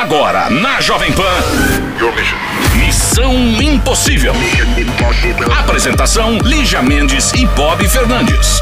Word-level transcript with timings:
Agora, 0.00 0.48
na 0.48 0.80
Jovem 0.80 1.10
Pan. 1.12 1.24
Missão 2.76 3.34
Impossível. 3.60 4.32
Apresentação: 5.58 6.38
Lígia 6.38 6.80
Mendes 6.80 7.32
e 7.32 7.44
Bob 7.46 7.86
Fernandes. 7.88 8.60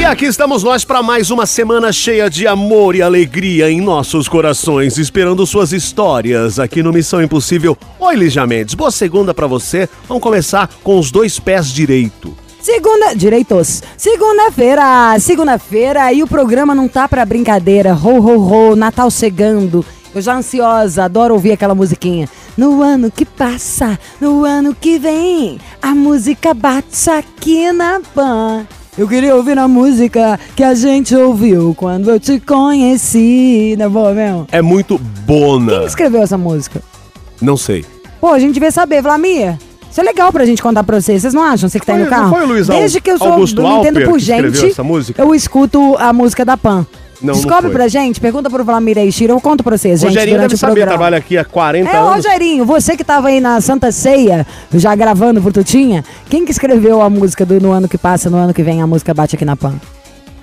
E 0.00 0.04
aqui 0.04 0.24
estamos 0.24 0.64
nós 0.64 0.84
para 0.84 1.00
mais 1.00 1.30
uma 1.30 1.46
semana 1.46 1.92
cheia 1.92 2.28
de 2.28 2.44
amor 2.44 2.96
e 2.96 3.02
alegria 3.02 3.70
em 3.70 3.80
nossos 3.80 4.28
corações, 4.28 4.98
esperando 4.98 5.46
suas 5.46 5.72
histórias 5.72 6.58
aqui 6.58 6.82
no 6.82 6.92
Missão 6.92 7.22
Impossível. 7.22 7.78
Oi, 8.00 8.16
Lígia 8.16 8.44
Mendes, 8.44 8.74
boa 8.74 8.90
segunda 8.90 9.32
para 9.32 9.46
você. 9.46 9.88
Vamos 10.08 10.24
começar 10.24 10.68
com 10.82 10.98
os 10.98 11.12
dois 11.12 11.38
pés 11.38 11.72
direito. 11.72 12.36
Segunda, 12.60 13.14
direitos. 13.14 13.80
Segunda-feira, 13.96 15.16
segunda-feira 15.20 16.12
e 16.12 16.24
o 16.24 16.26
programa 16.26 16.74
não 16.74 16.88
tá 16.88 17.06
pra 17.06 17.24
brincadeira. 17.24 17.94
Ho, 17.94 18.18
ho, 18.18 18.72
ho, 18.72 18.76
Natal 18.76 19.08
chegando. 19.08 19.84
Eu 20.14 20.20
já 20.22 20.34
ansiosa, 20.36 21.04
adoro 21.04 21.34
ouvir 21.34 21.52
aquela 21.52 21.74
musiquinha. 21.74 22.28
No 22.56 22.82
ano 22.82 23.10
que 23.10 23.24
passa, 23.24 23.98
no 24.20 24.44
ano 24.44 24.74
que 24.74 24.98
vem, 24.98 25.58
a 25.80 25.94
música 25.94 26.52
bate 26.54 27.10
aqui 27.10 27.70
na 27.72 28.00
pan. 28.14 28.66
Eu 28.96 29.06
queria 29.06 29.36
ouvir 29.36 29.56
a 29.58 29.68
música 29.68 30.40
que 30.56 30.64
a 30.64 30.74
gente 30.74 31.14
ouviu 31.14 31.72
quando 31.76 32.10
eu 32.10 32.18
te 32.18 32.40
conheci, 32.40 33.76
não 33.78 33.86
é 33.86 33.88
boa 33.88 34.12
mesmo? 34.12 34.46
É 34.50 34.60
muito 34.60 34.98
bona. 34.98 35.78
Quem 35.78 35.86
escreveu 35.86 36.22
essa 36.22 36.36
música? 36.36 36.82
Não 37.40 37.56
sei. 37.56 37.84
Pô, 38.20 38.28
a 38.32 38.38
gente 38.40 38.54
devia 38.54 38.72
saber, 38.72 39.00
Vlamir. 39.00 39.56
Isso 39.90 40.00
é 40.00 40.02
legal 40.04 40.32
pra 40.32 40.44
gente 40.44 40.60
contar 40.60 40.82
pra 40.82 41.00
vocês. 41.00 41.22
Vocês 41.22 41.32
não 41.32 41.42
acham? 41.42 41.68
Você 41.68 41.78
que 41.78 41.86
tá 41.86 41.94
aí 41.94 42.02
no 42.02 42.10
carro? 42.10 42.30
foi 42.34 42.44
o 42.44 42.48
Luiz 42.48 42.66
Desde 42.66 42.98
Au- 42.98 43.02
que 43.02 43.10
eu 43.10 43.18
sou 43.18 43.32
Augusto 43.32 43.56
do 43.56 43.62
Nintendo 43.62 43.98
Alper 44.00 44.08
por 44.10 44.18
gente, 44.18 44.74
eu 45.16 45.34
escuto 45.34 45.96
a 45.98 46.12
música 46.12 46.44
da 46.44 46.56
Pan. 46.56 46.84
Não, 47.20 47.34
não 47.34 47.34
Descobre 47.34 47.62
foi. 47.66 47.72
pra 47.72 47.88
gente, 47.88 48.20
pergunta 48.20 48.48
pro 48.48 48.64
Vlamir 48.64 48.96
Shira, 49.10 49.32
eu 49.32 49.40
conto 49.40 49.64
pra 49.64 49.76
vocês, 49.76 49.98
gente, 50.00 50.10
Rogerinho 50.10 50.36
durante 50.36 50.50
deve 50.50 50.54
o 50.54 50.58
saber, 50.58 50.72
programa. 50.74 50.92
trabalha 50.98 51.16
aqui 51.18 51.36
há 51.36 51.44
40 51.44 51.90
É, 51.90 51.96
anos. 51.96 52.24
Rogerinho, 52.24 52.64
você 52.64 52.96
que 52.96 53.02
tava 53.04 53.28
aí 53.28 53.40
na 53.40 53.60
Santa 53.60 53.90
Ceia, 53.90 54.46
já 54.72 54.94
gravando 54.94 55.42
por 55.42 55.52
Tutinha, 55.52 56.04
quem 56.30 56.44
que 56.44 56.52
escreveu 56.52 57.02
a 57.02 57.10
música 57.10 57.44
do 57.44 57.60
No 57.60 57.72
Ano 57.72 57.88
Que 57.88 57.98
Passa, 57.98 58.30
No 58.30 58.36
Ano 58.36 58.54
Que 58.54 58.62
Vem, 58.62 58.80
a 58.80 58.86
música 58.86 59.12
Bate 59.12 59.34
Aqui 59.34 59.44
na 59.44 59.56
Pan? 59.56 59.74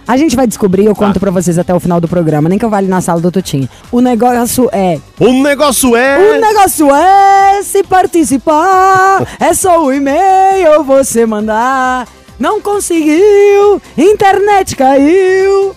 A 0.07 0.17
gente 0.17 0.35
vai 0.35 0.45
descobrir, 0.45 0.85
eu 0.85 0.93
Tá. 0.93 1.05
conto 1.07 1.19
pra 1.19 1.31
vocês 1.31 1.57
até 1.57 1.73
o 1.73 1.79
final 1.79 1.99
do 1.99 2.07
programa, 2.07 2.47
nem 2.47 2.59
que 2.59 2.65
eu 2.65 2.69
vá 2.69 2.77
ali 2.77 2.87
na 2.87 3.01
sala 3.01 3.19
do 3.19 3.31
Tutinha. 3.31 3.67
O 3.91 4.01
negócio 4.01 4.69
é 4.71 4.99
O 5.19 5.31
negócio 5.41 5.95
é. 5.95 6.37
o 6.37 6.41
negócio 6.41 6.93
é 6.93 7.63
se 7.63 7.81
participar, 7.83 9.25
é 9.39 9.53
só 9.53 9.83
o 9.83 9.91
e-mail 9.93 10.83
você 10.83 11.25
mandar. 11.25 12.07
Não 12.37 12.59
conseguiu, 12.61 13.81
internet 13.97 14.75
caiu. 14.75 15.73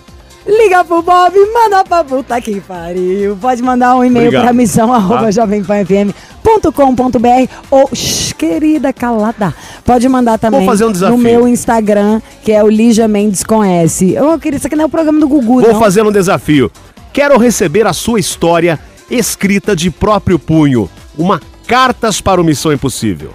Liga 0.49 0.83
pro 0.83 1.03
Bob, 1.03 1.33
manda 1.53 1.83
pra 1.83 2.03
puta 2.03 2.41
que 2.41 2.59
pariu. 2.59 3.37
Pode 3.39 3.61
mandar 3.61 3.95
um 3.95 4.03
e-mail 4.03 4.27
Obrigado. 4.29 4.43
pra 4.45 4.53
missão 4.53 4.91
arroba 4.91 5.25
Tá. 5.25 5.31
jovempanfm.com.br 5.31 7.51
ou, 7.69 7.87
shh, 7.93 8.33
querida 8.33 8.91
calada, 8.91 9.53
pode 9.85 10.09
mandar 10.09 10.39
também 10.39 10.65
fazer 10.65 10.85
um 10.85 10.91
desafio. 10.91 11.15
no 11.17 11.21
meu 11.23 11.47
Instagram, 11.47 12.19
que 12.43 12.51
é 12.51 12.63
o 12.63 12.67
Lígia 12.69 13.07
Mendes 13.07 13.43
com 13.43 13.63
S. 13.63 14.17
Ô, 14.19 14.39
querida, 14.39 14.57
isso 14.57 14.65
aqui 14.67 14.75
não 14.75 14.85
é 14.85 14.87
o 14.87 14.89
programa 14.89 15.19
do 15.19 15.27
Gugu, 15.27 15.61
Vou 15.61 15.73
não. 15.73 15.79
fazer 15.79 16.01
um 16.03 16.11
desafio. 16.11 16.71
Quero 17.13 17.37
receber 17.37 17.85
a 17.85 17.93
sua 17.93 18.19
história 18.19 18.79
escrita 19.09 19.75
de 19.75 19.91
próprio 19.91 20.39
punho. 20.39 20.89
Uma 21.17 21.39
Cartas 21.67 22.19
para 22.19 22.41
o 22.41 22.43
Missão 22.43 22.73
Impossível. 22.73 23.31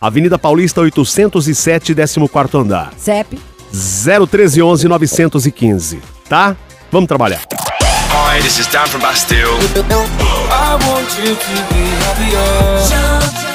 Avenida 0.00 0.36
Paulista 0.36 0.80
807, 0.80 1.94
14º 1.94 2.60
andar. 2.60 2.92
CEP. 2.96 3.38
01311 3.72 4.88
915. 4.88 6.15
Tá? 6.28 6.56
Vamos 6.90 7.08
trabalhar. 7.08 7.40
Hi, 8.10 8.40
this 8.40 8.58
is 8.58 8.66
Dan 8.68 8.88
from 8.88 9.00
Bastille. 9.00 9.46
I 10.50 10.76
want 10.88 11.08
you 11.22 11.34
to 11.34 11.54
be 11.70 11.84
happier. 12.02 13.46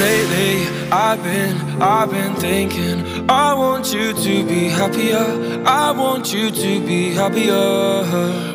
Lately, 0.00 0.66
I've 0.90 1.22
been, 1.22 1.80
I've 1.80 2.10
been 2.10 2.34
thinking. 2.34 3.30
I 3.30 3.54
want 3.54 3.94
you 3.94 4.12
to 4.12 4.44
be 4.44 4.68
happier. 4.68 5.62
I 5.64 5.92
want 5.92 6.32
you 6.32 6.50
to 6.50 6.80
be 6.86 7.14
happier. 7.14 8.02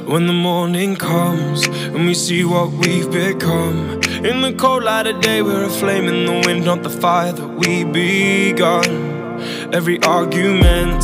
When 0.06 0.28
the 0.28 0.34
morning 0.34 0.98
comes 0.98 1.66
and 1.68 2.06
we 2.06 2.14
see 2.14 2.44
what 2.44 2.72
we've 2.72 3.10
become. 3.10 4.02
In 4.26 4.42
the 4.42 4.54
cold 4.58 4.84
light 4.84 5.08
of 5.08 5.22
day, 5.22 5.42
we're 5.42 5.64
a 5.64 5.70
flame 5.70 6.08
in 6.10 6.26
the 6.26 6.44
wind, 6.46 6.66
not 6.66 6.84
the 6.84 6.90
fire 6.90 7.32
that 7.32 7.48
we 7.48 7.86
begun. 7.86 9.16
Every 9.74 10.02
argument, 10.04 11.04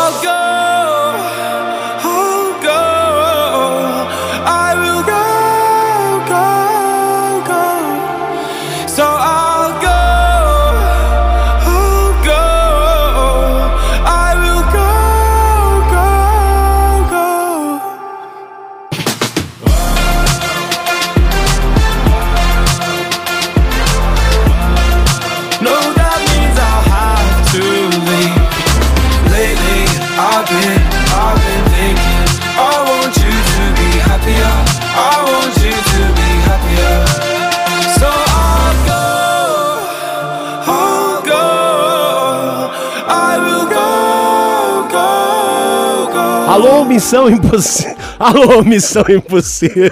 Missão 46.91 47.29
Impossível. 47.31 47.95
Alô, 48.19 48.63
Missão 48.63 49.03
Impossível. 49.09 49.89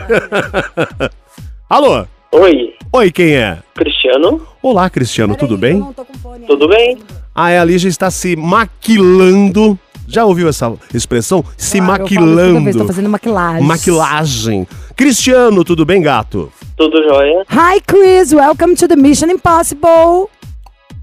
Alô? 1.70 2.06
Oi, 2.34 2.74
Oi, 2.92 3.12
quem 3.12 3.36
é? 3.36 3.60
Cristiano, 3.74 4.42
Olá, 4.62 4.90
Cristiano, 4.90 5.34
tudo 5.38 5.58
Peraí, 5.58 5.80
eu 5.80 5.82
bem? 5.96 5.96
fone 6.22 6.46
tudo 6.46 6.68
bem? 6.68 6.98
Ah, 7.34 7.52
é, 7.52 7.58
a 7.60 7.64
Lígia 7.64 7.88
está 7.88 8.12
se 8.12 8.36
maquilando. 8.36 9.80
Já 10.08 10.26
ouviu 10.26 10.50
essa 10.50 10.74
expressão? 10.94 11.46
Se 11.56 11.78
toda 11.78 11.94
maquilando. 11.94 12.78
Tô 12.78 12.86
fazendo 12.88 13.10
maquilagem. 13.10 13.64
Maquilagem. 13.64 14.68
Cristiano, 14.96 15.64
tudo 15.64 15.86
bem, 15.86 16.02
gato? 16.02 16.52
Tudo 16.76 17.02
jóia? 17.04 17.46
Hi, 17.50 17.80
Chris. 17.80 18.34
Welcome 18.34 18.76
to 18.76 18.88
the 18.90 18.98
Mission 18.98 19.28
Impossible. 19.30 20.28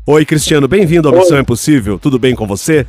Oi, 0.07 0.27
Cristiano, 0.27 0.69
bem-vindo 0.69 1.09
ao 1.09 1.15
Oi. 1.15 1.21
Missão 1.21 1.39
Impossível. 1.41 1.99
Tudo 1.99 2.19
bem 2.19 2.35
com 2.35 2.47
você? 2.47 2.87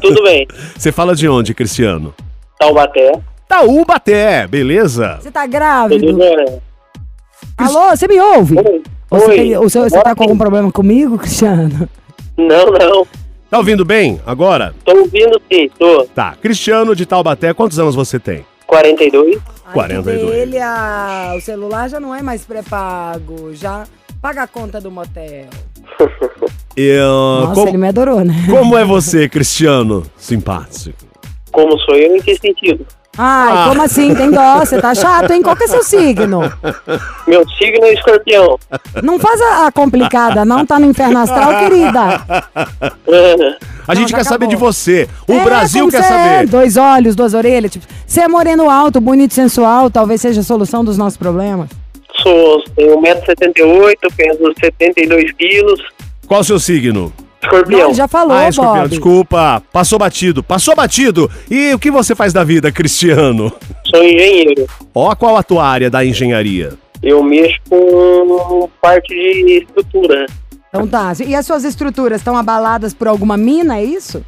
Tudo 0.00 0.22
bem. 0.22 0.46
Você 0.74 0.90
fala 0.90 1.14
de 1.14 1.28
onde, 1.28 1.52
Cristiano? 1.52 2.14
Taubaté, 2.58 3.12
Taubaté, 3.48 4.46
beleza? 4.46 5.18
Você 5.20 5.30
tá 5.30 5.46
grávido? 5.46 6.10
jóia? 6.12 6.62
Alô, 7.58 7.90
você 7.96 8.08
me 8.08 8.20
ouve? 8.20 8.56
Oi. 8.58 8.82
Ou 9.10 9.20
você, 9.20 9.26
Oi. 9.30 9.36
tem- 9.36 9.56
ou 9.56 9.68
você, 9.68 9.78
você 9.80 10.02
tá 10.02 10.14
com 10.14 10.22
algum 10.24 10.36
problema 10.38 10.70
comigo, 10.72 11.16
Cristiano? 11.18 11.88
Não, 12.36 12.66
não. 12.66 13.06
Tá 13.48 13.58
ouvindo 13.58 13.84
bem 13.84 14.20
agora? 14.26 14.74
Tô 14.84 14.92
ouvindo 14.96 15.40
sim, 15.50 15.70
tô. 15.78 16.04
Tá. 16.14 16.34
Cristiano 16.40 16.94
de 16.96 17.06
Taubaté, 17.06 17.54
quantos 17.54 17.78
anos 17.78 17.94
você 17.94 18.18
tem? 18.18 18.44
42. 18.66 19.38
42. 19.72 20.20
Ele, 20.34 20.58
a, 20.58 21.34
o 21.36 21.40
celular 21.40 21.88
já 21.88 22.00
não 22.00 22.14
é 22.14 22.22
mais 22.22 22.44
pré-pago. 22.44 23.54
Já 23.54 23.84
paga 24.20 24.42
a 24.42 24.46
conta 24.46 24.80
do 24.80 24.90
motel. 24.90 25.46
E, 26.78 26.92
ah, 26.98 27.40
Nossa, 27.40 27.54
como, 27.54 27.68
ele 27.68 27.78
me 27.78 27.88
adorou, 27.88 28.20
né? 28.22 28.34
como 28.50 28.76
é 28.76 28.84
você, 28.84 29.26
Cristiano? 29.30 30.02
Simpático. 30.14 31.05
Como 31.56 31.78
sou 31.80 31.94
eu, 31.96 32.14
em 32.14 32.20
que 32.20 32.36
sentido? 32.36 32.86
Ai, 33.16 33.50
Ah. 33.50 33.64
como 33.70 33.82
assim? 33.82 34.14
Tem 34.14 34.30
dó, 34.30 34.58
você 34.58 34.78
tá 34.78 34.94
chato, 34.94 35.30
hein? 35.30 35.40
Qual 35.40 35.56
que 35.56 35.64
é 35.64 35.66
seu 35.68 35.82
signo? 35.82 36.40
Meu 37.26 37.48
signo 37.48 37.82
é 37.86 37.94
escorpião. 37.94 38.58
Não 39.02 39.18
faz 39.18 39.40
a, 39.40 39.66
a 39.68 39.72
complicada, 39.72 40.44
não 40.44 40.66
tá 40.66 40.78
no 40.78 40.84
inferno 40.84 41.18
astral, 41.18 41.58
querida. 41.60 42.22
A 43.88 43.94
gente 43.94 44.10
já 44.10 44.18
quer 44.18 44.24
saber 44.24 44.44
acabou. 44.44 44.48
de 44.48 44.56
você. 44.56 45.08
O 45.26 45.32
É, 45.32 45.44
Brasil 45.44 45.88
quer 45.88 46.00
é, 46.00 46.02
saber. 46.02 46.46
dois 46.48 46.76
olhos, 46.76 47.16
duas 47.16 47.32
orelhas. 47.32 47.70
Tipo, 47.72 47.86
você 48.06 48.20
é 48.20 48.28
moreno 48.28 48.68
alto, 48.68 49.00
bonito, 49.00 49.32
sensual, 49.32 49.88
talvez 49.90 50.20
seja 50.20 50.42
a 50.42 50.44
solução 50.44 50.84
dos 50.84 50.98
nossos 50.98 51.16
problemas. 51.16 51.70
Sou, 52.22 52.62
tenho 52.76 53.00
1,78m, 53.00 53.94
peso 54.14 54.52
72 54.62 55.32
quilos. 55.32 55.80
Qual 56.26 56.40
o 56.40 56.44
seu 56.44 56.58
signo? 56.58 57.10
Escorpião. 57.46 57.88
Não, 57.88 57.94
já 57.94 58.08
falou, 58.08 58.36
ah, 58.36 58.48
escorpião, 58.48 58.82
Bob. 58.82 58.88
desculpa. 58.90 59.62
Passou 59.72 59.98
batido. 59.98 60.42
Passou 60.42 60.74
batido. 60.74 61.30
E 61.50 61.72
o 61.72 61.78
que 61.78 61.90
você 61.90 62.14
faz 62.14 62.32
da 62.32 62.42
vida, 62.44 62.72
Cristiano? 62.72 63.52
Sou 63.84 64.02
engenheiro. 64.02 64.66
Ó, 64.94 65.14
qual 65.14 65.36
a 65.36 65.42
tua 65.42 65.64
área 65.64 65.88
da 65.88 66.04
engenharia? 66.04 66.74
Eu 67.02 67.22
mexo 67.22 67.58
com 67.68 68.68
parte 68.80 69.14
de 69.14 69.58
estrutura. 69.58 70.26
Então 70.68 70.86
tá. 70.86 71.12
E 71.24 71.34
as 71.34 71.46
suas 71.46 71.64
estruturas 71.64 72.20
estão 72.20 72.36
abaladas 72.36 72.92
por 72.92 73.06
alguma 73.06 73.36
mina, 73.36 73.78
é 73.78 73.84
isso? 73.84 74.24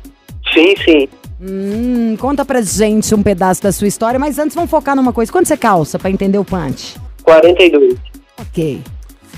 Sim, 0.54 0.74
sim. 0.84 1.08
Hum, 1.40 2.16
conta 2.18 2.44
pra 2.44 2.60
gente 2.60 3.14
um 3.14 3.22
pedaço 3.22 3.62
da 3.62 3.70
sua 3.72 3.86
história, 3.86 4.18
mas 4.18 4.38
antes 4.38 4.54
vamos 4.54 4.70
focar 4.70 4.96
numa 4.96 5.12
coisa. 5.12 5.30
Quando 5.30 5.46
você 5.46 5.56
calça, 5.56 5.98
pra 5.98 6.10
entender 6.10 6.38
o 6.38 6.44
punch? 6.44 6.96
42. 7.22 7.96
Ok. 8.40 8.80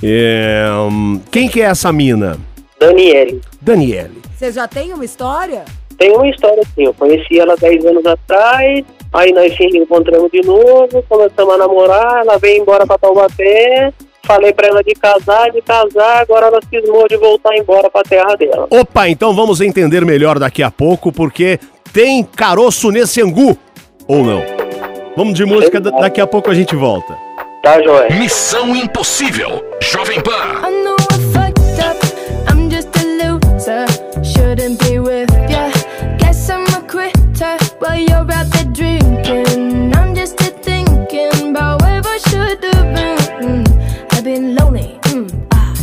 É, 0.02 0.66
hum, 0.90 1.20
quem 1.30 1.48
que 1.48 1.60
é 1.60 1.64
essa 1.64 1.92
mina? 1.92 2.38
Daniele. 2.78 3.40
Daniele. 3.60 4.20
Você 4.36 4.50
já 4.52 4.66
tem 4.66 4.92
uma 4.92 5.04
história? 5.04 5.64
Tem 5.98 6.12
uma 6.16 6.26
história 6.28 6.62
assim, 6.62 6.84
eu 6.84 6.94
conheci 6.94 7.38
ela 7.38 7.56
10 7.56 7.84
anos 7.84 8.06
atrás, 8.06 8.84
aí 9.12 9.32
nós 9.32 9.54
se 9.54 9.64
reencontramos 9.64 10.30
de 10.32 10.40
novo, 10.46 11.04
começamos 11.08 11.54
a 11.54 11.58
namorar, 11.58 12.22
ela 12.22 12.38
veio 12.38 12.62
embora 12.62 12.86
pra 12.86 12.96
Taubaté, 12.96 13.92
falei 14.24 14.50
pra 14.54 14.68
ela 14.68 14.82
de 14.82 14.94
casar, 14.94 15.50
de 15.50 15.60
casar, 15.60 16.22
agora 16.22 16.46
ela 16.46 16.60
cismou 16.70 17.06
de 17.06 17.18
voltar 17.18 17.54
embora 17.54 17.90
pra 17.90 18.02
terra 18.02 18.34
dela. 18.34 18.66
Opa, 18.70 19.08
então 19.10 19.34
vamos 19.34 19.60
entender 19.60 20.02
melhor 20.06 20.38
daqui 20.38 20.62
a 20.62 20.70
pouco, 20.70 21.12
porque 21.12 21.60
tem 21.92 22.24
caroço 22.24 22.90
nesse 22.90 23.20
angu. 23.20 23.58
Ou 24.08 24.24
não? 24.24 24.42
Vamos 25.16 25.34
de 25.34 25.44
música, 25.44 25.78
da- 25.80 25.90
daqui 25.90 26.20
a 26.20 26.26
pouco 26.26 26.50
a 26.50 26.54
gente 26.54 26.74
volta. 26.74 27.14
Tá, 27.62 27.80
joia? 27.82 28.08
Missão 28.18 28.74
Impossível. 28.74 29.62
Jovem 29.82 30.18
Pan. 30.22 30.62
You're 38.08 38.32
out 38.32 38.46
there 38.52 38.64
drinking. 38.72 39.94
I'm 39.94 40.14
just 40.14 40.40
a 40.40 40.50
thinking 40.50 41.50
about 41.50 41.82
where 41.82 42.02
I 42.04 42.18
should 42.28 42.62
have 42.64 42.94
been. 42.94 43.66
I've 44.10 44.24
been 44.24 44.54
lonely. 44.54 44.98
Mm, 45.10 45.28
ah. 45.52 45.74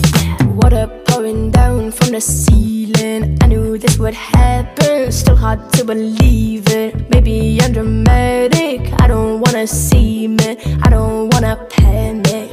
Water 0.55 0.87
pouring 1.07 1.51
down 1.51 1.91
from 1.91 2.11
the 2.11 2.21
ceiling. 2.21 3.37
I 3.41 3.47
knew 3.47 3.77
this 3.77 3.97
would 3.97 4.13
happen. 4.13 5.11
Still 5.11 5.35
hard 5.35 5.71
to 5.73 5.83
believe 5.83 6.67
it. 6.69 7.09
Maybe 7.09 7.59
I'm 7.61 7.73
dramatic. 7.73 8.81
I 9.01 9.07
don't 9.07 9.41
wanna 9.41 9.67
see 9.67 10.27
me. 10.27 10.57
I 10.83 10.89
don't 10.89 11.33
wanna 11.33 11.55
panic. 11.69 12.49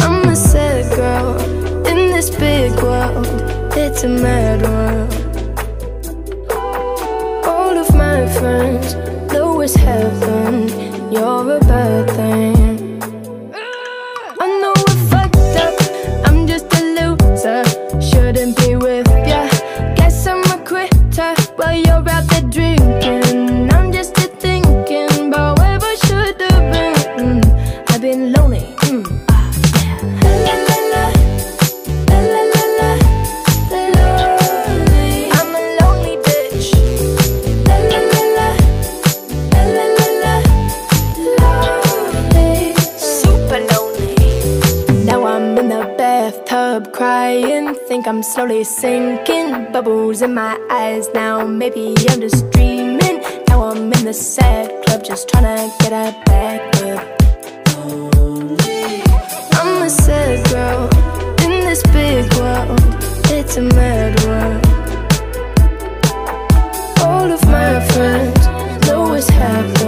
I'm 0.00 0.28
a 0.28 0.36
sad 0.36 0.84
girl 0.96 1.38
in 1.86 2.10
this 2.14 2.30
big 2.30 2.72
world. 2.82 3.26
It's 3.76 4.04
a 4.04 4.08
mad 4.08 4.62
world. 4.62 5.21
My 8.02 8.26
friends 8.38 8.94
know 9.32 9.60
it's 9.60 9.76
heaven. 9.76 10.68
You're 11.14 11.56
a 11.56 11.60
bad 11.60 12.10
thing. 12.16 13.00
I 14.44 14.46
know 14.60 14.74
I 14.90 14.94
fucked 15.10 15.56
up. 15.66 15.74
I'm 16.26 16.46
just 16.52 16.66
a 16.78 16.82
loser. 16.96 17.62
Shouldn't 18.08 18.56
be 18.58 18.70
with 18.76 19.08
ya. 19.30 19.42
Guess 19.98 20.26
I'm 20.26 20.42
a 20.54 20.58
quitter 20.70 21.32
while 21.56 21.78
you're 21.86 22.08
out 22.14 22.26
there 22.30 22.46
drinking. 22.56 23.31
Crying. 47.02 47.74
Think 47.88 48.06
I'm 48.06 48.22
slowly 48.22 48.62
sinking. 48.62 49.48
Bubbles 49.72 50.22
in 50.22 50.34
my 50.34 50.54
eyes 50.70 51.06
now. 51.12 51.44
Maybe 51.44 51.94
I'm 52.10 52.20
just 52.20 52.48
dreaming. 52.52 53.16
Now 53.48 53.58
I'm 53.70 53.92
in 53.96 54.04
the 54.10 54.14
sad 54.14 54.66
club, 54.84 55.02
just 55.02 55.28
trying 55.28 55.48
to 55.56 55.58
get 55.80 55.92
a 56.04 56.06
back 56.26 56.60
up. 56.90 57.02
I'm 59.58 59.82
a 59.88 59.90
sad 59.90 60.36
girl 60.50 60.82
in 61.44 61.54
this 61.68 61.82
big 61.96 62.24
world. 62.38 62.80
It's 63.36 63.56
a 63.56 63.62
mad 63.62 64.12
world. 64.24 64.62
All 67.06 67.28
of 67.36 67.42
my 67.56 67.72
friends 67.92 68.42
know 68.86 69.14
it's 69.14 69.28
happened. 69.28 69.81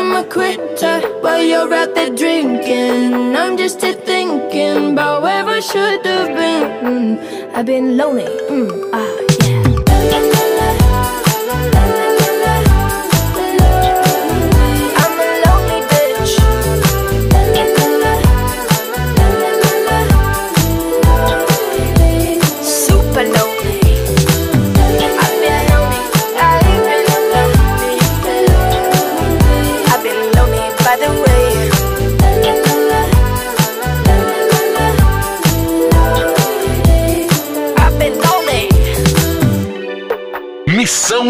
I'm 0.00 0.16
a 0.16 0.24
quitter 0.24 1.00
while 1.20 1.42
you're 1.42 1.74
out 1.74 1.94
there 1.94 2.08
drinking. 2.08 3.36
I'm 3.36 3.58
just 3.58 3.82
here 3.82 3.92
thinking 3.92 4.92
about 4.92 5.20
where 5.20 5.44
I 5.44 5.60
should 5.60 6.06
have 6.06 6.28
been. 6.28 7.18
Mm, 7.18 7.54
I've 7.54 7.66
been 7.66 7.98
lonely. 7.98 8.24
Mm, 8.24 8.90
ah, 8.94 9.46
yeah. 9.46 9.59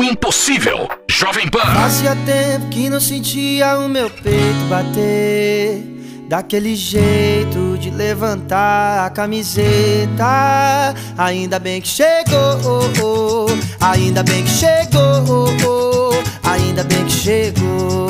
Impossível. 0.02 0.88
Jovem 1.08 1.48
Pan. 1.48 1.60
Fazia 1.60 2.16
tempo 2.24 2.68
que 2.70 2.88
não 2.88 3.00
sentia 3.00 3.78
o 3.78 3.88
meu 3.88 4.08
peito 4.08 4.64
bater 4.68 5.82
Daquele 6.28 6.74
jeito 6.74 7.76
de 7.78 7.90
levantar 7.90 9.04
a 9.04 9.10
camiseta 9.10 10.94
Ainda 11.18 11.58
bem 11.58 11.82
que 11.82 11.88
chegou, 11.88 13.48
ainda 13.80 14.22
bem 14.22 14.44
que 14.44 14.50
chegou, 14.50 15.48
ainda 16.44 16.84
bem 16.84 17.04
que 17.04 17.12
chegou 17.12 18.08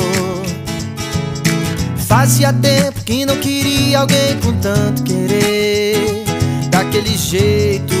Fazia 2.07 2.53
tempo 2.53 3.03
que 3.03 3.25
não 3.25 3.37
queria 3.37 3.99
alguém 3.99 4.39
com 4.41 4.53
tanto 4.59 5.03
querer 5.03 6.23
Daquele 6.69 7.17
jeito 7.17 8.00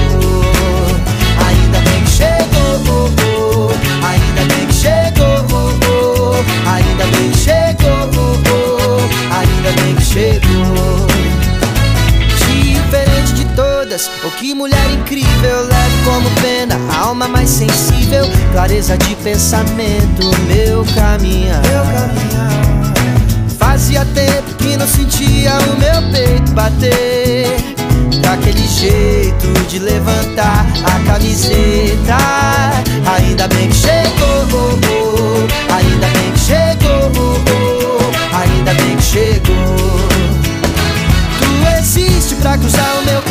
Que 14.41 14.55
mulher 14.55 14.89
incrível, 14.91 15.67
leve 15.67 16.03
como 16.03 16.27
pena, 16.41 16.75
alma 16.99 17.27
mais 17.27 17.47
sensível, 17.47 18.25
clareza 18.51 18.97
de 18.97 19.13
pensamento, 19.17 20.31
meu 20.47 20.83
caminhar. 20.95 21.61
Meu 21.61 21.83
caminhar. 21.83 22.51
Fazia 23.59 24.03
tempo 24.03 24.55
que 24.57 24.75
não 24.77 24.87
sentia 24.87 25.53
o 25.59 25.77
meu 25.77 26.11
peito 26.11 26.51
bater 26.53 27.45
Daquele 28.19 28.67
jeito 28.67 29.47
de 29.69 29.77
levantar 29.77 30.65
a 30.85 30.99
camiseta 31.05 32.17
Ainda 33.15 33.47
bem 33.47 33.69
que 33.69 33.75
chegou, 33.75 34.47
oh, 34.53 34.79
oh. 34.89 35.73
ainda 35.73 36.07
bem 36.07 36.31
que 36.31 36.39
chegou, 36.39 37.11
oh. 37.47 38.35
ainda 38.35 38.73
bem 38.73 38.97
que 38.97 39.03
chegou 39.03 39.81
Tu 41.39 41.77
existe 41.79 42.35
pra 42.35 42.57
cruzar 42.57 42.97
o 42.99 43.05
meu 43.05 43.10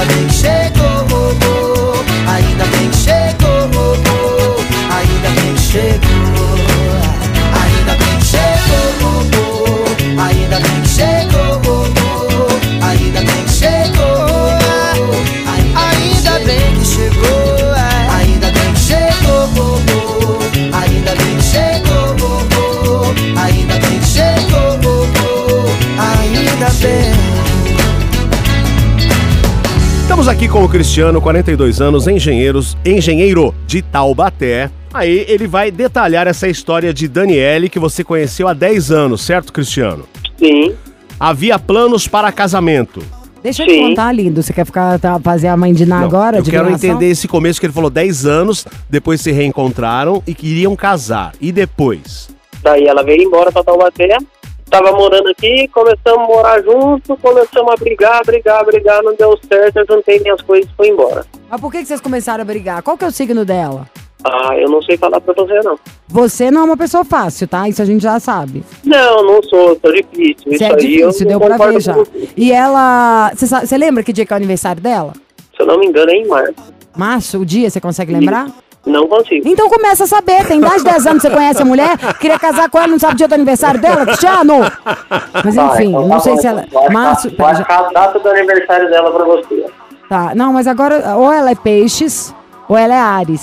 Ainda 0.00 0.14
bem 0.14 0.26
que 0.26 0.34
chegou, 0.34 1.06
oh, 1.12 1.36
oh. 1.46 2.30
ainda 2.30 2.64
bem 2.64 2.88
que 2.90 2.96
chegou, 2.96 3.70
oh, 3.76 4.94
ainda 4.94 5.40
bem 5.40 5.54
que 5.54 5.60
chegou. 5.60 6.09
Aqui 30.30 30.48
com 30.48 30.62
o 30.62 30.68
Cristiano, 30.68 31.20
42 31.20 31.80
anos, 31.80 32.06
engenheiros, 32.06 32.76
engenheiro 32.86 33.52
de 33.66 33.82
Taubaté. 33.82 34.70
Aí 34.94 35.24
ele 35.26 35.48
vai 35.48 35.72
detalhar 35.72 36.28
essa 36.28 36.46
história 36.46 36.94
de 36.94 37.08
Daniele 37.08 37.68
que 37.68 37.80
você 37.80 38.04
conheceu 38.04 38.46
há 38.46 38.52
10 38.52 38.92
anos, 38.92 39.22
certo, 39.22 39.52
Cristiano? 39.52 40.04
Sim. 40.38 40.72
Havia 41.18 41.58
planos 41.58 42.06
para 42.06 42.30
casamento. 42.30 43.02
Deixa 43.42 43.64
eu 43.64 43.66
te 43.66 43.76
contar, 43.80 44.12
lindo. 44.12 44.40
Você 44.40 44.52
quer 44.52 44.64
ficar 44.64 45.00
tá, 45.00 45.18
fazer 45.18 45.48
a 45.48 45.56
mãe 45.56 45.74
de 45.74 45.84
Ná 45.84 46.00
agora? 46.00 46.36
eu 46.36 46.42
de 46.42 46.50
quero 46.52 46.64
gravação? 46.64 46.90
entender 46.90 47.10
esse 47.10 47.26
começo 47.26 47.58
que 47.58 47.66
ele 47.66 47.72
falou 47.72 47.90
10 47.90 48.24
anos, 48.24 48.64
depois 48.88 49.20
se 49.20 49.32
reencontraram 49.32 50.22
e 50.28 50.32
queriam 50.32 50.76
casar. 50.76 51.32
E 51.40 51.50
depois? 51.50 52.28
Daí 52.62 52.84
ela 52.86 53.02
veio 53.02 53.22
embora 53.22 53.50
pra 53.50 53.64
Taubaté. 53.64 54.16
Tava 54.70 54.92
morando 54.92 55.28
aqui, 55.28 55.66
começamos 55.68 56.22
a 56.22 56.26
morar 56.26 56.62
junto, 56.62 57.16
começamos 57.16 57.72
a 57.72 57.76
brigar, 57.76 58.24
brigar, 58.24 58.64
brigar, 58.64 59.02
não 59.02 59.14
deu 59.16 59.36
certo, 59.48 59.78
eu 59.78 59.86
juntei 59.96 60.20
minhas 60.20 60.40
coisas 60.42 60.70
e 60.70 60.76
fui 60.76 60.88
embora. 60.88 61.26
Mas 61.50 61.60
por 61.60 61.72
que 61.72 61.78
que 61.78 61.86
vocês 61.86 62.00
começaram 62.00 62.42
a 62.42 62.44
brigar? 62.44 62.80
Qual 62.82 62.96
que 62.96 63.04
é 63.04 63.08
o 63.08 63.10
signo 63.10 63.44
dela? 63.44 63.88
Ah, 64.22 64.54
eu 64.56 64.68
não 64.68 64.80
sei 64.82 64.96
falar 64.96 65.20
pra 65.20 65.34
você 65.34 65.58
não. 65.64 65.78
Você 66.06 66.50
não 66.50 66.60
é 66.60 66.64
uma 66.64 66.76
pessoa 66.76 67.04
fácil, 67.04 67.48
tá? 67.48 67.68
Isso 67.68 67.82
a 67.82 67.84
gente 67.84 68.02
já 68.02 68.20
sabe. 68.20 68.62
Não, 68.84 69.24
não 69.24 69.42
sou, 69.42 69.74
tô 69.76 69.90
difícil. 69.90 70.44
Você 70.44 70.54
Isso 70.54 70.64
é 70.64 70.76
difícil, 70.76 71.26
eu 71.26 71.38
deu 71.38 71.40
pra 71.40 71.56
ver 71.56 71.80
já. 71.80 71.94
E 72.36 72.52
ela. 72.52 73.32
Você 73.34 73.76
lembra 73.78 74.04
que 74.04 74.12
dia 74.12 74.24
que 74.26 74.32
é 74.32 74.36
o 74.36 74.36
aniversário 74.36 74.80
dela? 74.80 75.14
Se 75.56 75.62
eu 75.62 75.66
não 75.66 75.78
me 75.78 75.86
engano, 75.86 76.10
é 76.10 76.14
em 76.14 76.28
março. 76.28 76.54
Março, 76.96 77.38
o 77.38 77.46
dia, 77.46 77.70
você 77.70 77.80
consegue 77.80 78.12
lembrar? 78.12 78.48
Não 78.86 79.06
consigo. 79.06 79.46
Então 79.46 79.68
começa 79.68 80.04
a 80.04 80.06
saber, 80.06 80.46
tem 80.46 80.58
mais 80.58 80.82
de 80.82 80.90
10 80.90 81.06
anos 81.06 81.22
que 81.22 81.28
você 81.28 81.34
conhece 81.34 81.60
a 81.60 81.64
mulher, 81.66 81.96
queria 82.18 82.38
casar 82.38 82.68
com 82.70 82.78
ela, 82.78 82.86
não 82.88 82.98
sabe 82.98 83.12
o 83.14 83.16
dia 83.16 83.28
do 83.28 83.34
aniversário 83.34 83.78
dela, 83.80 84.06
Cristiano! 84.06 84.54
Mas 85.44 85.54
enfim, 85.56 85.92
Vai, 85.92 86.02
não 86.02 86.08
tá 86.08 86.20
sei 86.20 86.34
bom. 86.34 86.40
se 86.40 86.46
ela. 86.46 86.64
Março. 86.90 87.28
achar- 87.28 87.36
Vou 87.36 87.46
achar 87.46 87.78
a 87.86 87.92
data 87.92 88.18
do 88.18 88.28
aniversário 88.30 88.88
dela 88.88 89.10
pra 89.12 89.24
você. 89.24 89.66
Tá, 90.08 90.32
não, 90.34 90.52
mas 90.54 90.66
agora, 90.66 91.14
ou 91.16 91.30
ela 91.32 91.50
é 91.50 91.54
peixes, 91.54 92.34
ou 92.68 92.76
ela 92.76 92.94
é 92.94 92.98
Ares. 92.98 93.40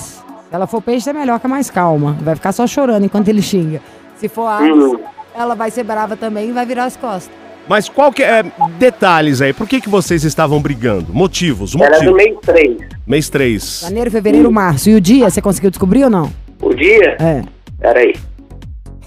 Se 0.49 0.55
ela 0.55 0.65
for 0.65 0.81
peixe, 0.81 1.09
é 1.09 1.13
melhor 1.13 1.39
que 1.39 1.45
é 1.45 1.49
mais 1.49 1.69
calma. 1.69 2.17
Vai 2.21 2.35
ficar 2.35 2.51
só 2.51 2.65
chorando 2.65 3.03
enquanto 3.05 3.27
ele 3.27 3.41
xinga. 3.41 3.79
Se 4.17 4.27
for 4.27 4.47
Ares, 4.47 4.75
Uhum. 4.75 4.99
ela 5.35 5.53
vai 5.55 5.69
ser 5.69 5.83
brava 5.83 6.15
também 6.17 6.49
e 6.49 6.51
vai 6.51 6.65
virar 6.65 6.85
as 6.85 6.95
costas. 6.97 7.29
Mas 7.69 7.89
qual 7.89 8.11
que 8.11 8.23
é. 8.23 8.43
Detalhes 8.79 9.41
aí, 9.41 9.53
por 9.53 9.67
que, 9.67 9.81
que 9.81 9.89
vocês 9.89 10.23
estavam 10.23 10.61
brigando? 10.61 11.13
Motivos, 11.13 11.75
Ela 11.75 11.85
é 11.85 11.89
do 12.03 12.11
motivos. 12.11 12.17
mês 12.17 12.37
3. 12.41 12.77
Mês 13.05 13.29
3. 13.29 13.79
Janeiro, 13.83 14.11
fevereiro, 14.11 14.51
março. 14.51 14.89
E 14.89 14.95
o 14.95 15.01
dia, 15.01 15.29
você 15.29 15.41
conseguiu 15.41 15.69
descobrir 15.69 16.03
ou 16.03 16.09
não? 16.09 16.31
O 16.61 16.73
dia? 16.73 17.17
É. 17.19 17.43
Peraí. 17.79 18.15